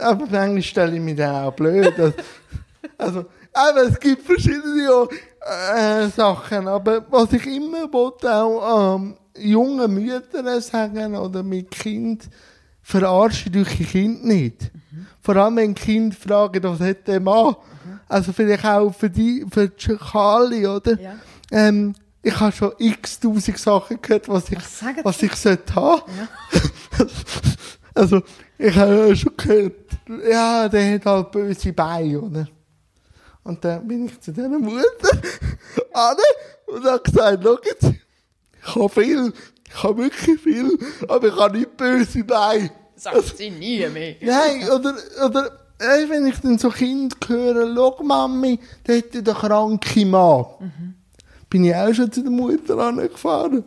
[0.00, 1.94] aber manchmal stelle ich mich dann auch blöd.
[2.98, 5.08] Also, aber es gibt verschiedene
[5.40, 6.68] äh, Sachen.
[6.68, 12.28] Aber was ich immer wollte, auch ähm, jungen Müttern sagen oder mit Kind,
[12.82, 14.70] verarsche durch ihr Kind nicht.
[15.20, 17.56] Vor allem, wenn Kind fragen, was hat der Mann?
[18.08, 21.00] Also vielleicht auch für die, für die Schakali, oder?
[21.00, 21.14] Ja.
[21.52, 26.02] Ähm, ich habe schon x tausend Sachen gehört, was ich, Was was ich sollte haben.
[27.94, 28.22] also,
[28.58, 29.72] ich habe ja schon gehört,
[30.28, 32.48] ja, der hat halt böse Beine, oder?
[33.42, 35.20] Und dann bin ich zu dieser Mutter,
[35.92, 36.22] Anne,
[36.66, 37.94] und habe gesagt, schau jetzt,
[38.62, 39.32] ich habe viel,
[39.66, 42.70] ich habe wirklich viel, aber ich habe nicht böse Beine.
[42.96, 44.16] Sagt sie nie mehr.
[44.20, 44.94] Nein, oder,
[45.24, 50.44] oder, wenn ich dann so Kind höre, schau Mami, der hat ja den kranken Mann.
[51.48, 53.64] Bin ich auch schon zu der Mutter angefahren.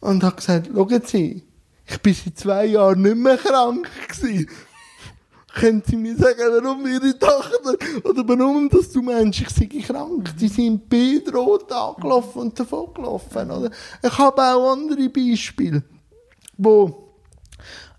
[0.00, 1.44] Und habe gesagt, schauen Sie,
[1.86, 4.48] ich bin seit zwei Jahren nicht mehr krank gewesen.
[5.58, 10.36] Können Sie mir sagen, warum Ihre Tochter, oder warum, dass du meinst, ich sei krank?
[10.38, 13.70] Die sind bedroht angelaufen und davon gelaufen, oder?
[14.02, 15.82] Ich habe auch andere Beispiele,
[16.58, 17.14] wo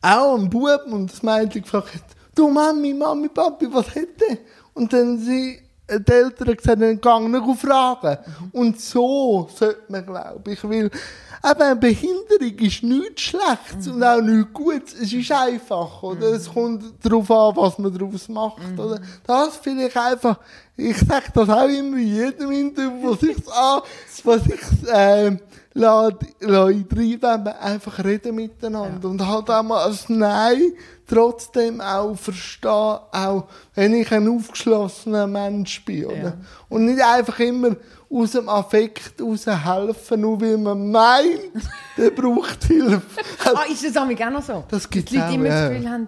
[0.04, 2.04] auch ein Bub und das Mädchen gefragt hat,
[2.36, 4.38] du Mami, Mami, Papi, was hat der?
[4.76, 5.60] Und dann sie,
[5.90, 8.18] die Eltern gesagt, dann gang nicht Fragen.
[8.52, 14.22] Und so sollte man, glaube ich, weil eben eine Behinderung ist nichts Schlechtes und auch
[14.22, 14.94] nichts Gutes.
[15.02, 16.34] Es ist einfach, oder?
[16.34, 19.00] Es kommt darauf an, was man daraus macht, oder?
[19.26, 20.40] Das finde ich einfach,
[20.76, 23.82] ich sage das auch immer jedem Interview, was ich an,
[24.24, 24.62] was ich,
[24.94, 25.40] ähm,
[25.78, 29.08] lasse, lasse ich reinweben, einfach reden miteinander.
[29.08, 30.74] Und halt auch mal als Nein
[31.08, 36.16] trotzdem auch verstehen, auch wenn ich ein aufgeschlossener Mensch bin, oder?
[36.18, 36.34] Ja.
[36.70, 37.76] Und nicht einfach immer
[38.10, 41.40] aus dem Affekt raus helfen, nur weil man meint,
[41.98, 43.02] der braucht Hilfe.
[43.46, 44.64] Ah, ist das auch noch so?
[44.70, 45.62] Das gibt's Die Leute auch, immer ja.
[45.62, 46.08] das Gefühl haben,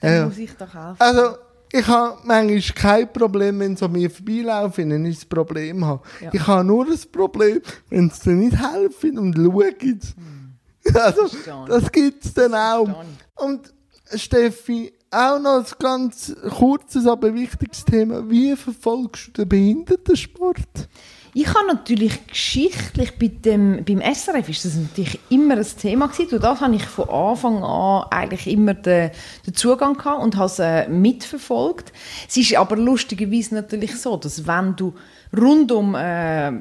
[0.00, 0.24] dann Ja.
[0.26, 0.96] muss ich doch helfen.
[0.98, 1.36] Also,
[1.72, 6.02] ich habe manchmal kein Problem, wenn sie an mir vorbeilaufen, wenn ich ein Problem habe.
[6.20, 6.30] Ja.
[6.32, 10.00] Ich habe nur ein Problem, wenn sie dann nicht helfen und schauen.
[10.94, 11.68] Also, Verstehe ich.
[11.68, 13.04] das gibt es dann auch.
[13.36, 13.72] Und
[14.14, 18.28] Steffi, auch noch ein ganz kurzes, aber wichtiges Thema.
[18.28, 20.88] Wie verfolgst du den Behindertensport?
[21.32, 26.28] Ich habe natürlich geschichtlich bei dem, beim SRF ist das natürlich immer ein Thema gewesen.
[26.30, 29.12] Durch das habe ich von Anfang an eigentlich immer den,
[29.46, 31.92] den Zugang gehabt und habe es äh, mitverfolgt.
[32.28, 34.92] Es ist aber lustigerweise natürlich so, dass wenn du
[35.36, 36.52] rund um äh,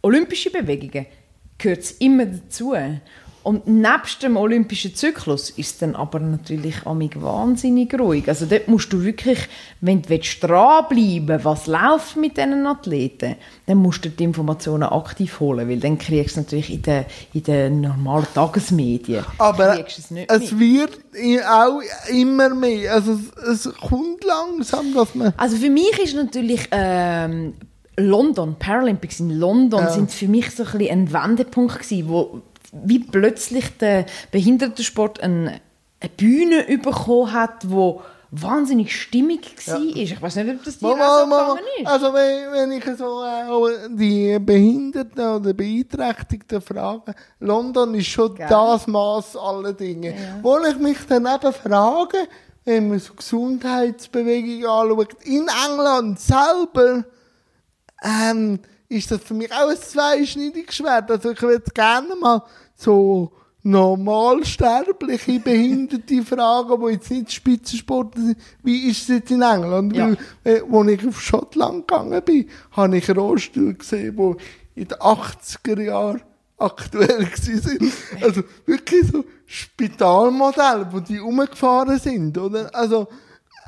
[0.00, 1.06] olympische Bewegungen
[1.58, 2.74] gehört es immer dazu.
[3.44, 8.26] Und nebst dem olympischen Zyklus ist es dann aber natürlich amig wahnsinnig ruhig.
[8.26, 9.38] Also dort musst du wirklich,
[9.82, 13.36] wenn du dranbleiben willst, was läuft mit diesen Athleten,
[13.66, 17.04] dann musst du die Informationen aktiv holen, weil dann kriegst du es natürlich in den,
[17.34, 19.26] in den normalen Tagesmedien.
[19.36, 20.98] Aber es, es wird
[21.46, 22.94] auch immer mehr.
[22.94, 25.34] Also es, es kommt langsam, dass man...
[25.36, 27.52] Also für mich ist natürlich ähm,
[27.98, 29.90] London, Paralympics in London, Ja.
[29.90, 32.40] sind für mich so ein, ein Wendepunkt gewesen, wo
[32.82, 35.60] wie plötzlich der Behindertensport eine,
[36.00, 38.02] eine Bühne bekommen hat, wo
[38.42, 39.80] wahnsinnig stimmig war.
[39.80, 41.86] Ich weiß nicht, ob das dir Mal, auch so gegangen ist.
[41.86, 48.46] Also wenn, wenn ich so äh, die Behinderten oder Beeinträchtigten frage, London ist schon Gell?
[48.48, 50.14] das Maß aller Dinge.
[50.42, 52.18] Wo ich mich dann eben frage,
[52.64, 57.04] wenn man so Gesundheitsbewegungen anschaut, in England selber,
[58.02, 58.58] ähm,
[58.88, 61.10] ist das für mich auch ein zweischneidiges Schwert.
[61.10, 62.42] Also ich würde gerne mal
[62.74, 63.32] so
[63.64, 68.38] normalsterbliche Behinderte fragen, die jetzt nicht Spitzensportler sind.
[68.62, 69.96] Wie ist es jetzt in England?
[69.96, 70.08] Ja.
[70.08, 74.98] Weil, äh, als ich auf Schottland gegangen bin, habe ich Rollstuhl gesehen, die in den
[74.98, 76.22] 80er Jahren
[76.58, 77.92] aktuell waren.
[78.20, 82.74] Also wirklich so Spitalmodelle, wo die rumgefahren sind, oder?
[82.74, 83.08] Also,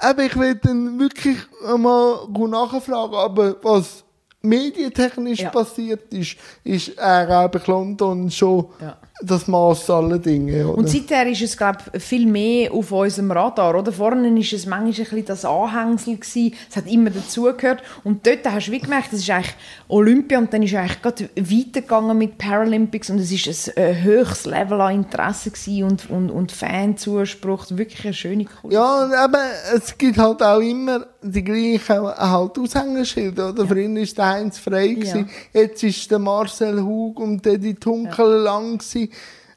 [0.09, 1.39] eben, ich will dann wirklich
[1.79, 4.05] mal nachfragen, aber was
[4.49, 5.51] medientechnisch Ja.
[5.51, 8.97] passiert ist, ist glaube ich, London schon Ja.
[9.23, 10.79] Das Maß aller Dinge, oder?
[10.79, 13.75] Und seither ist es, glaube ich, viel mehr auf unserem Radar.
[13.75, 13.91] Oder?
[13.91, 16.17] Vorne ist es manchmal ein bisschen das Anhängsel.
[16.17, 16.55] Gewesen.
[16.69, 17.83] Es hat immer dazugehört.
[18.05, 19.55] Und dort hast du wie gemerkt, das ist eigentlich
[19.89, 24.47] Olympia und dann ist eigentlich gerade weitergegangen mit Paralympics und es ist ein äh, höchstes
[24.47, 25.51] Level an Interesse
[25.85, 27.67] und, und, und Fanzuspruch.
[27.71, 28.73] Wirklich eine schöne Kultur.
[28.73, 29.43] Ja, und eben,
[29.75, 33.67] es gibt halt auch immer die gleichen halt Aushängeschilder, oder?
[33.67, 35.29] Früher war der Heinz Frey, gewesen.
[35.53, 39.06] jetzt ist der Marcel Hug und der die Tunkel lang gewesen.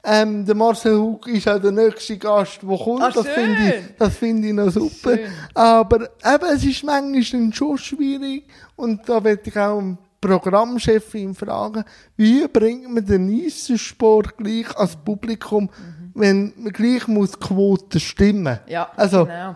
[0.01, 3.01] Ähm, der Marcel Hug ist auch der nächste Gast, der kommt.
[3.01, 5.17] Ah, das finde ich, das finde ich noch super.
[5.17, 5.29] Schön.
[5.53, 8.45] Aber eben, es ist manchmal schon schwierig
[8.77, 9.83] und da werde ich auch
[10.21, 11.83] Programmchefin fragen,
[12.17, 15.69] wie bringt man den Eissensport gleich als Publikum,
[16.13, 18.59] wenn man gleich muss die Quote stimmen.
[18.67, 19.55] Ja, also, genau.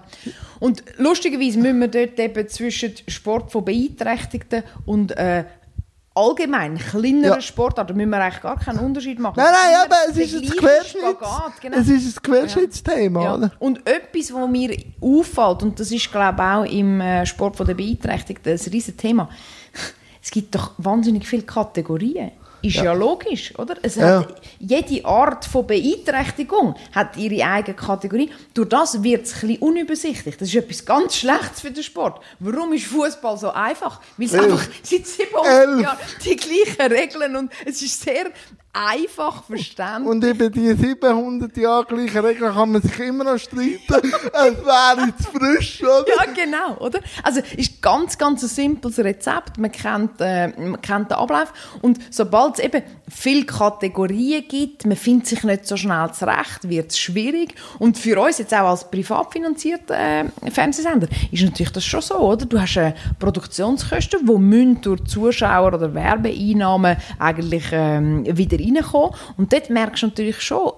[0.59, 5.45] Und lustigerweise müssen wir dort eben zwischen Sport von Beeinträchtigten und äh,
[6.15, 7.41] allgemein kleineren Ja.
[7.41, 9.35] Sportarten müssen wir eigentlich gar keinen Unterschied machen.
[9.37, 11.01] Nein, nein, aber es ist ein gleiche Querschnitt.
[11.03, 11.77] Spagat, genau.
[11.77, 13.35] Es ist ein Querschnittsthema, Ja.
[13.35, 13.51] oder?
[13.59, 17.65] Und etwas, was mir auffällt, und das ist, glaube ich, auch im äh, Sport von
[17.65, 19.29] der Beeinträchtigten ein riesen Thema,
[20.21, 22.31] es gibt doch wahnsinnig viele Kategorien.
[22.63, 23.75] Ist ja, logisch, oder?
[23.81, 24.19] Es Ja.
[24.21, 28.31] hat, jede Art von Beeinträchtigung hat ihre eigene Kategorie.
[28.53, 30.37] Durch das wird es ein unübersichtlich.
[30.37, 32.21] Das ist etwas ganz Schlechtes für den Sport.
[32.39, 33.99] Warum ist Fußball so einfach?
[34.17, 35.81] Weil es einfach seit 700 Elf.
[35.81, 38.31] Jahren die gleichen Regeln und es ist sehr
[38.73, 40.09] einfach verständlich.
[40.09, 43.79] Und über die 700 Jahre gleiche Regeln kann man sich immer noch streiten.
[43.87, 46.05] es wäre zu frisch, oder?
[46.07, 46.99] Ja, genau, oder?
[47.21, 49.59] Also, es ist ganz, ganz ein simples Rezept.
[49.59, 51.53] Man kennt, äh, man kennt den Ablauf.
[51.81, 56.91] Und sobald es eben viele Kategorien gibt, man findet sich nicht so schnell zurecht, wird
[56.91, 57.53] es schwierig.
[57.77, 62.15] Und für uns jetzt auch als privat finanzierter äh, Fernsehsender ist natürlich das schon so,
[62.15, 62.47] oder?
[62.47, 69.11] Du hast äh, Produktionskosten, die müssen durch Zuschauer oder Werbeeinnahmen eigentlich ähm, wieder reinkommen.
[69.37, 70.71] Und dort merkst du natürlich schon,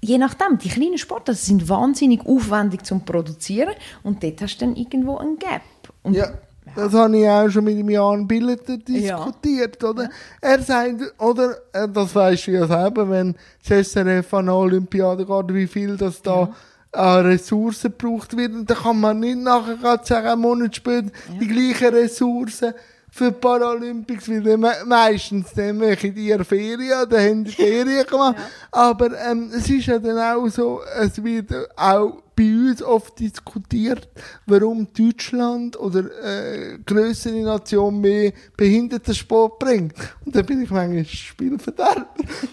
[0.00, 4.76] je nachdem, die kleinen Sportarten sind wahnsinnig aufwendig zum Produzieren und dort hast du dann
[4.76, 5.62] irgendwo einen Gap.
[6.02, 6.28] Und Ja.
[6.76, 10.10] Das habe ich auch schon mit dem Jan Billeter diskutiert, oder?
[10.40, 13.34] Er sagt, oder, äh, das weisst du ja selber, wenn
[13.66, 16.54] das SRF an Olympiade geht, wie viel das da
[16.92, 18.52] an Ressourcen gebraucht wird.
[18.52, 21.10] Und dann kann man nicht nachher gerade sagen, einen Monat später,
[21.40, 22.74] die gleichen Ressourcen
[23.10, 28.06] für die Paralympics, weil me- meistens dann machen die ihre Ferien, dann haben die Ferien
[28.06, 28.36] gemacht.
[28.70, 34.08] Aber ähm, es ist ja dann auch so, es wird auch bei uns oft diskutiert,
[34.46, 39.94] warum Deutschland oder äh, größere Nation mehr Behindertensport bringt.
[40.24, 42.06] Und da bin ich manchmal Spielverderber.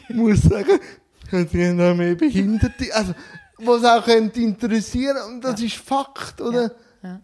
[0.10, 0.80] Ich muss sagen,
[1.32, 2.86] die haben auch mehr Behinderte.
[2.93, 3.14] Also,
[3.60, 6.72] was auch könnte interessieren und das ist Fakt, oder?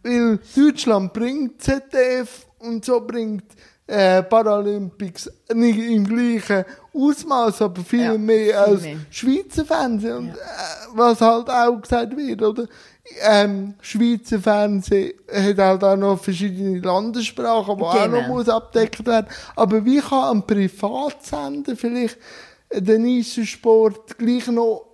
[0.04, 3.44] Weil Deutschland bringt ZDF und so bringt
[3.88, 6.64] äh, Paralympics nicht im gleichen
[6.94, 8.98] Ausmaß, aber viel Ja, mehr viel als mehr.
[9.10, 10.18] Schweizer Fernsehen.
[10.18, 10.38] Und, äh,
[10.94, 12.68] was halt auch gesagt wird, oder?
[13.22, 18.28] Ähm, Schweizer Fernsehen hat halt auch noch verschiedene Landessprachen, die auch noch Genau.
[18.28, 19.28] muss abdeckt werden.
[19.56, 22.18] Aber wie kann ein Privatsender vielleicht
[22.74, 24.86] den Eisensport gleich noch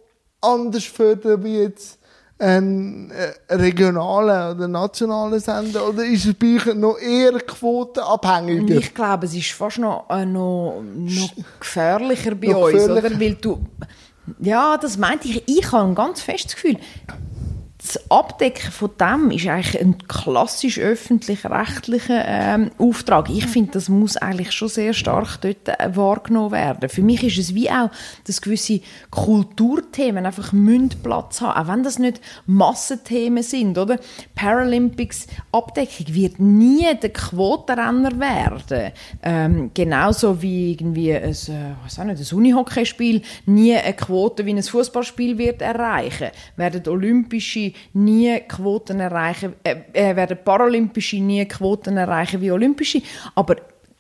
[0.41, 1.96] anders fördern wie jetzt
[2.39, 5.89] ein äh, regionaler oder nationaler Sender?
[5.89, 8.75] Oder ist es bei euch noch eher Und quotenabhängiger?
[8.75, 13.07] ich glaube, es ist fast noch, äh, noch, noch gefährlicher bei Noch uns, gefährlicher.
[13.07, 13.19] oder?
[13.19, 13.59] Weil du,
[14.39, 15.43] Ja, das meinte ich.
[15.47, 16.77] Ich habe ein ganz festes Gefühl,
[17.87, 23.29] das Abdecken von dem ist eigentlich ein klassisch öffentlich-rechtlicher ähm, Auftrag.
[23.29, 26.89] Ich finde, das muss eigentlich schon sehr stark dort äh, wahrgenommen werden.
[26.89, 27.89] Für mich ist es wie auch,
[28.25, 28.81] dass gewisse
[29.11, 30.51] Kulturthemen einfach
[31.01, 33.99] Platz haben, auch wenn das nicht Massenthemen sind, oder?
[34.35, 38.91] Paralympics Abdeckung wird nie der Quotenrenner werden.
[39.23, 44.53] Ähm, genauso wie irgendwie ein, äh, was auch nicht, ein Unihockeyspiel nie eine Quote wie
[44.53, 46.29] ein Fußballspiel wird erreichen.
[46.55, 53.01] Werden olympische nie Quoten erreichen, äh, äh, werden Paralympische nie Quoten erreichen wie Olympische,
[53.35, 53.55] aber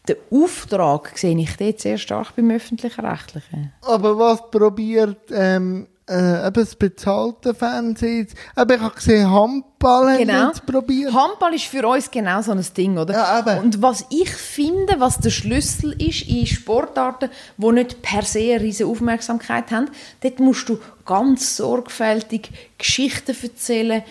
[0.07, 3.73] den Auftrag sehe ich dort sehr stark beim öffentlichen Rechtlichen.
[3.81, 8.27] Aber was probiert ähm, äh, eben das bezahlte Fernsehen.
[8.55, 10.33] Aber ich habe gesehen, Handball genau.
[10.33, 11.13] haben probiert.
[11.13, 13.13] Handball ist für uns genau so ein Ding, oder?
[13.13, 13.65] Ja, eben.
[13.65, 18.61] Und was ich finde, was der Schlüssel ist in Sportarten, die nicht per se eine
[18.61, 19.89] riesige Aufmerksamkeit haben,
[20.21, 24.03] dort musst du ganz sorgfältig Geschichten erzählen,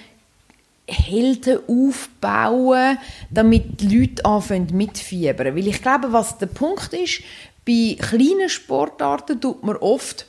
[0.89, 2.99] Helden aufbauen,
[3.31, 5.57] damit die Leute anfangen mitfiebern.
[5.57, 7.23] Weil ich glaube, was der Punkt ist,
[7.67, 10.27] bei kleinen Sportarten tut man oft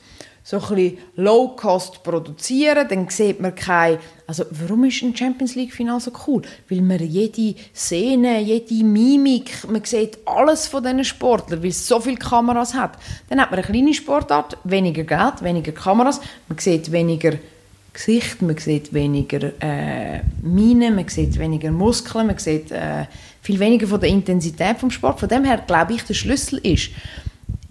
[0.48, 5.74] so ein bisschen Low-Cost produzieren, dann sieht man kein, also warum ist ein Champions League
[5.74, 6.40] Final so cool?
[6.70, 12.00] Weil man jede Szene, jede Mimik, man sieht alles von diesen Sportlern, weil es so
[12.00, 12.92] viele Kameras hat.
[13.28, 16.18] Dann hat man eine kleine Sportart, weniger Geld, weniger Kameras,
[16.48, 17.34] man sieht weniger
[17.92, 23.04] Gesicht, man sieht weniger äh, Minen, man sieht weniger Muskeln, man sieht äh,
[23.42, 25.20] viel weniger von der Intensität vom Sport.
[25.20, 26.88] Von dem her glaube ich, der Schlüssel ist,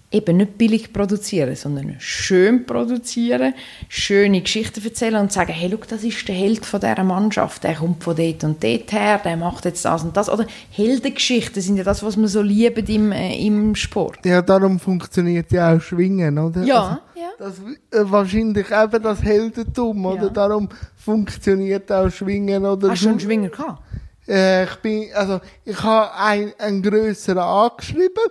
[0.10, 3.54] eben nicht billig produzieren, sondern schön produzieren,
[3.90, 7.76] schöne Geschichten erzählen und sagen, hey, look, das ist der Held von dieser Mannschaft, der
[7.76, 10.30] kommt von dort und dort her, der macht jetzt das und das.
[10.30, 14.26] Oder Heldengeschichten sind ja das, was man so liebt im, äh, im Sport.
[14.26, 16.64] Ja, darum funktioniert ja auch Schwingen, oder?
[16.64, 17.02] Ja,
[17.38, 17.80] also, ja.
[17.90, 20.24] Das, äh, wahrscheinlich eben das Heldentum, oder?
[20.24, 20.30] Ja.
[20.30, 22.92] Darum funktioniert auch Schwingen, oder?
[22.92, 23.82] Hast du einen Schwinger gehabt?
[24.26, 28.24] Äh, ich bin, also, ich habe ein, einen grösseren angeschrieben.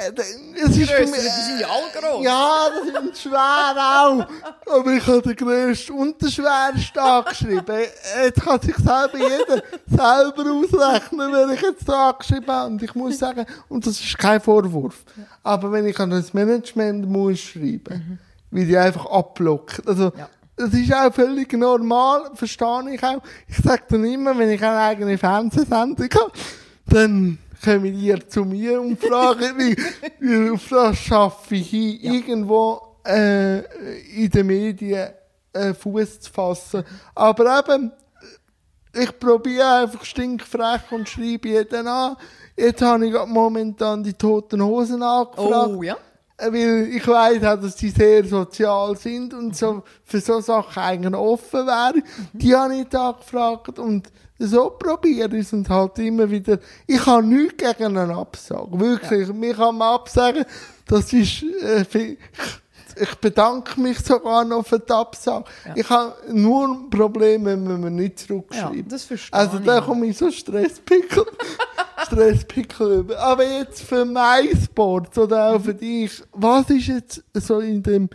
[0.00, 0.12] Äh,
[0.64, 2.24] es ist für mich, die sind ja alle gross.
[2.24, 4.26] Ja, das sind schwer auch.
[4.78, 7.76] Aber ich habe den grössten und den schwersten angeschrieben.
[8.24, 12.70] Jetzt kann sich selber jeder selber ausrechnen, wenn ich jetzt da angeschrieben habe.
[12.72, 15.04] Und ich muss sagen, und das ist kein Vorwurf.
[15.42, 18.18] Aber wenn ich an das Management muss schreiben,
[18.50, 19.86] wie die einfach abblocken.
[19.86, 20.28] Also, Ja.
[20.56, 23.22] das ist auch völlig normal, verstehe ich auch.
[23.48, 26.32] Ich sage dann immer, wenn ich eine eigene Fernsehsendung habe,
[26.86, 29.76] dann kommen ihr zu mir und fragen mich,
[30.70, 33.58] das schaffe ich hin, irgendwo äh,
[34.22, 35.10] in den Medien
[35.52, 36.84] äh, Fuß zu fassen.
[37.14, 37.92] Aber eben,
[38.94, 42.16] ich probiere einfach stinkfrech und schreibe jeden an.
[42.56, 45.74] Jetzt habe ich momentan die Toten Hosen angefragt.
[45.76, 45.96] Oh, ja.
[46.36, 50.82] Äh, Weil ich weiss auch, dass die sehr sozial sind und so für so Sachen
[50.82, 52.02] eigentlich offen wären.
[52.32, 54.10] Die habe ich da gefragt und
[54.46, 56.58] so probiere ich es und halt immer wieder.
[56.86, 58.78] Ich habe nichts gegen einen Absage.
[58.78, 59.32] Wirklich.
[59.32, 60.44] Mir kann man absagen,
[60.86, 61.84] das ist, äh,
[63.00, 65.44] ich bedanke mich sogar noch für die Absage.
[65.74, 68.76] Ich habe nur ein Problem, wenn man mir nicht zurückschreibt.
[68.76, 71.24] Ja, das verstehe Also da komme ich so Stresspickel,
[72.06, 73.18] Stresspickel über.
[73.18, 78.10] Aber jetzt für MySports oder auch für dich, was ist jetzt so in dem,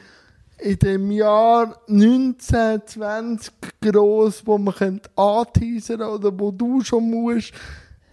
[0.59, 7.53] in dem Jahr 1920 gross, wo man könnte anteasern oder wo du schon musst,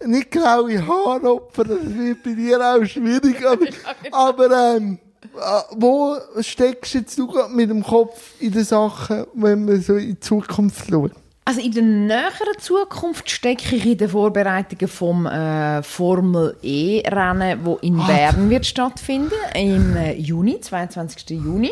[0.05, 3.65] nicht graue Haare opfern, das wird bei dir auch schwierig, aber,
[4.11, 4.99] aber ähm,
[5.35, 9.95] äh, wo steckst jetzt du gerade mit dem Kopf in den Sachen, wenn man so
[9.95, 11.11] in die Zukunft schaut?
[11.47, 17.75] Also in der näheren Zukunft stecke ich in den Vorbereitungen vom äh, Formel E-Rennen, wo
[17.83, 21.29] in Bern wird stattfinden im äh, Juni, 22.
[21.29, 21.69] Juni.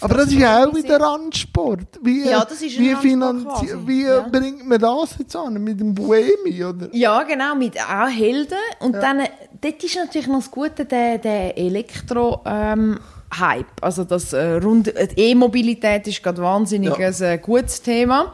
[0.00, 1.98] Aber das ist ja auch wieder Randsport.
[2.02, 4.20] Wie, Ja, das ist ein wie, Randsport wie ja.
[4.20, 5.54] bringt man das jetzt an?
[5.54, 6.88] Mit dem Buemi, oder?
[6.92, 8.58] Ja, genau, mit auch Helden.
[8.78, 9.28] Und dann, äh,
[9.60, 12.42] dort ist natürlich noch das Gute, der, der Elektro...
[12.46, 13.00] Ähm,
[13.38, 13.66] Hype.
[13.80, 17.06] Also das äh, rund, äh, die E-Mobilität ist gerade wahnsinnig Ja.
[17.08, 18.32] ein äh, gutes Thema.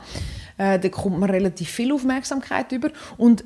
[0.58, 2.90] Äh, da kommt man relativ viel Aufmerksamkeit über.
[3.16, 3.44] Und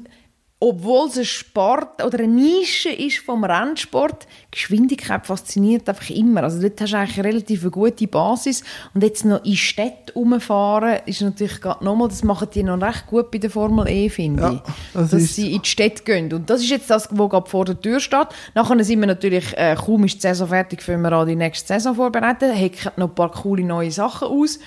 [0.63, 6.43] obwohl es ein Sport oder eine Nische ist vom Rennsport, Geschwindigkeit fasziniert einfach immer.
[6.43, 8.63] Also dort hast du eigentlich eine relativ gute Basis.
[8.93, 13.07] Und jetzt noch in Städte rumfahren, ist natürlich gerade nochmal, das machen die noch recht
[13.07, 14.61] gut bei der Formel E, finde Ja, ich.
[14.93, 16.31] das dass sie in die Städte gehen.
[16.31, 18.29] Und das ist jetzt das, was gerade vor der Tür steht.
[18.55, 21.69] Nachher sind wir natürlich, äh, kaum ist die Saison fertig, können wir an die nächste
[21.69, 22.53] Saison vorbereiten.
[22.53, 24.59] Hecken noch ein paar coole neue Sachen aus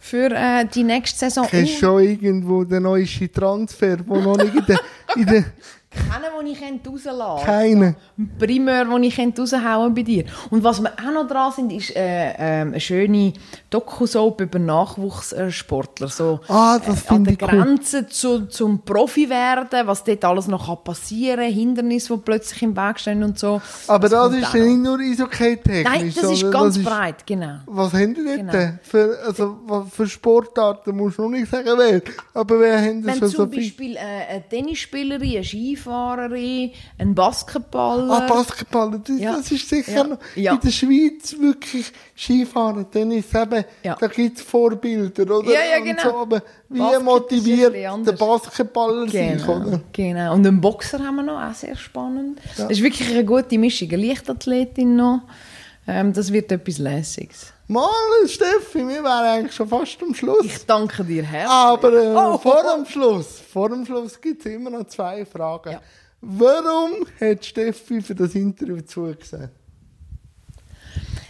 [0.00, 1.46] für äh, die nächste Saison.
[1.48, 4.80] Kennst du schon irgendwo den neuesten Transfer, der noch nicht in der,
[5.14, 5.44] in der,
[5.90, 7.46] keinen, den ich rauslassen könnte.
[7.46, 7.96] Keinen.
[8.38, 10.24] Primär, den ich raushauen bei dir.
[10.50, 13.32] Und was wir auch noch dran sind, ist äh, äh, eine schöne
[13.70, 16.08] Doku-Soap über Nachwuchssportler.
[16.08, 17.48] So, Ah, das äh, an der ich cool.
[17.48, 22.76] Grenze zu, zum Profi werden, was dort alles noch passieren kann, Hindernisse, die plötzlich im
[22.76, 23.60] Weg stehen und so.
[23.88, 25.84] Aber das, kommt ist ja nicht nur Eishockey-technisch.
[25.84, 27.58] Nein, das ist ganz das breit, genau.
[27.66, 28.36] Was haben die dort?
[28.36, 28.78] Genau.
[28.82, 32.00] Für, also, für Sportarten musst du noch nicht sagen, wer.
[32.34, 33.56] Aber wer haben das Wenn schon zum so?
[33.56, 35.44] Beispiel äh, eine Tennisspielerin, eine
[35.80, 38.12] Skifahrerin, ein Basketballer.
[38.14, 39.36] Ah, Basketball, das, Ja.
[39.36, 40.04] das ist sicher Ja.
[40.04, 40.54] noch Ja.
[40.54, 43.96] in der Schweiz wirklich Skifahren, Tennis, eben, Ja.
[43.98, 45.50] da gibt es Vorbilder, oder?
[45.52, 46.02] Ja, ja, genau.
[46.02, 48.12] So, aber wie Basket ist motiviert der.
[48.12, 49.12] Basketballer sich,
[49.42, 49.80] Genau, oder?
[49.92, 50.34] genau.
[50.34, 52.40] Und einen Boxer haben wir noch, auch sehr spannend.
[52.56, 53.88] Das ist wirklich eine gute Mischung.
[53.90, 55.22] Eine Leichtathletin noch.
[55.86, 57.52] Ähm, das wird etwas Lässiges.
[57.70, 60.44] Mal, Steffi, wir wären eigentlich schon fast am Schluss.
[60.44, 61.52] Ich danke dir herzlich.
[61.52, 65.24] Aber äh, Oh, vor oh, dem Schluss, vor dem Schluss gibt es immer noch zwei
[65.24, 65.74] Fragen.
[65.74, 65.80] Ja.
[66.20, 69.50] Warum hat Steffi für das Interview zugesehen?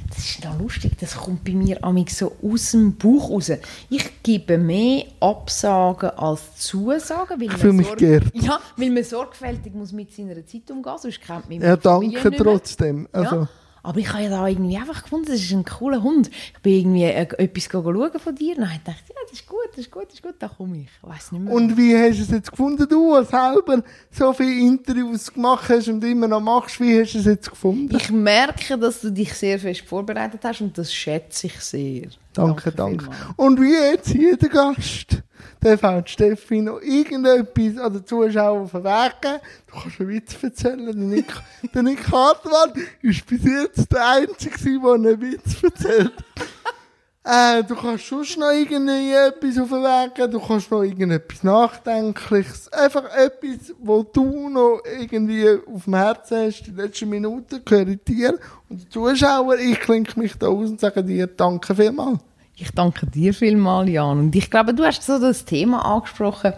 [0.08, 3.52] Das ist noch lustig, das kommt bei mir amig so aus dem Bauch raus.
[3.90, 8.24] Ich gebe mehr Absagen als Zusagen, weil, Ich fühle mich geehrt.
[8.32, 11.78] ja, weil man sorgfältig muss mit seiner Zeit umgehen muss, sonst kennt man Ja, meine
[11.82, 13.08] Familie danke trotzdem.
[13.12, 13.48] Also, ja.
[13.82, 16.30] Aber ich habe ja da irgendwie einfach gefunden, das ist ein cooler Hund.
[16.54, 19.68] Ich bin irgendwie äh, etwas schauen von dir und habe gedacht, ja, das ist gut,
[19.70, 20.88] das ist gut, das ist gut, da komme ich.
[21.02, 21.54] Ich weiß nicht mehr.
[21.54, 26.04] Und wie hast du es jetzt gefunden, du selber so viele Interviews gemacht hast und
[26.04, 26.80] immer noch machst?
[26.80, 27.96] Wie hast du es jetzt gefunden?
[27.96, 32.08] ich merke, dass du dich sehr fest vorbereitet hast und das schätze ich sehr.
[32.34, 33.04] Danke, danke.
[33.04, 33.34] vielmals.
[33.36, 35.22] Und wie jetzt jeder Gast,
[35.62, 39.38] der fällt Steffi noch irgendetwas an den Zuschauern auf den Weg geben.
[39.66, 40.86] Du kannst einen Witz erzählen.
[40.86, 41.32] Der Nick,
[41.74, 42.72] der Nick Hartmann
[43.02, 46.12] ist bis jetzt der Einzige, der einen Witz erzählt.
[47.22, 51.42] Äh, du kannst sonst noch irgendwie etwas auf den Weg geben, du kannst noch irgendetwas
[51.42, 58.00] Nachdenkliches, einfach etwas, wo du noch irgendwie auf dem Herzen hast, die letzten Minuten gehören
[58.08, 58.38] dir
[58.70, 62.20] und die Zuschauer, ich klinke mich da aus und sage dir Danke vielmals.
[62.56, 64.18] Ich danke dir vielmals, Jan.
[64.18, 66.52] Und ich glaube, du hast so das Thema angesprochen,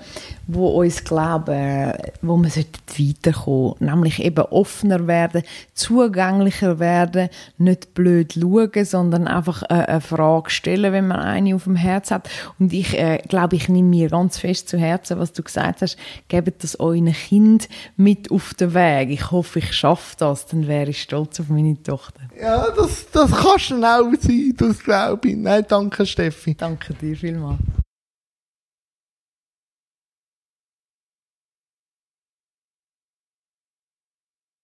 [0.47, 5.43] wo uns, glaube äh, wo sollten weiterkommen Nämlich eben offener werden,
[5.75, 7.29] zugänglicher werden,
[7.59, 12.11] nicht blöd schauen, sondern einfach äh, eine Frage stellen, wenn man eine auf dem Herz
[12.11, 12.29] hat.
[12.59, 15.97] Und ich äh, glaube, ich nehme mir ganz fest zu Herzen, was du gesagt hast.
[16.29, 19.11] Gebt das euren Kind mit auf den Weg.
[19.11, 20.47] Ich hoffe, ich schaffe das.
[20.47, 22.21] Dann wäre ich stolz auf meine Tochter.
[22.41, 25.37] Ja, das, das du auch sein, das glaube ich.
[25.37, 26.55] Nein, danke Steffi.
[26.55, 27.59] Danke dir vielmals.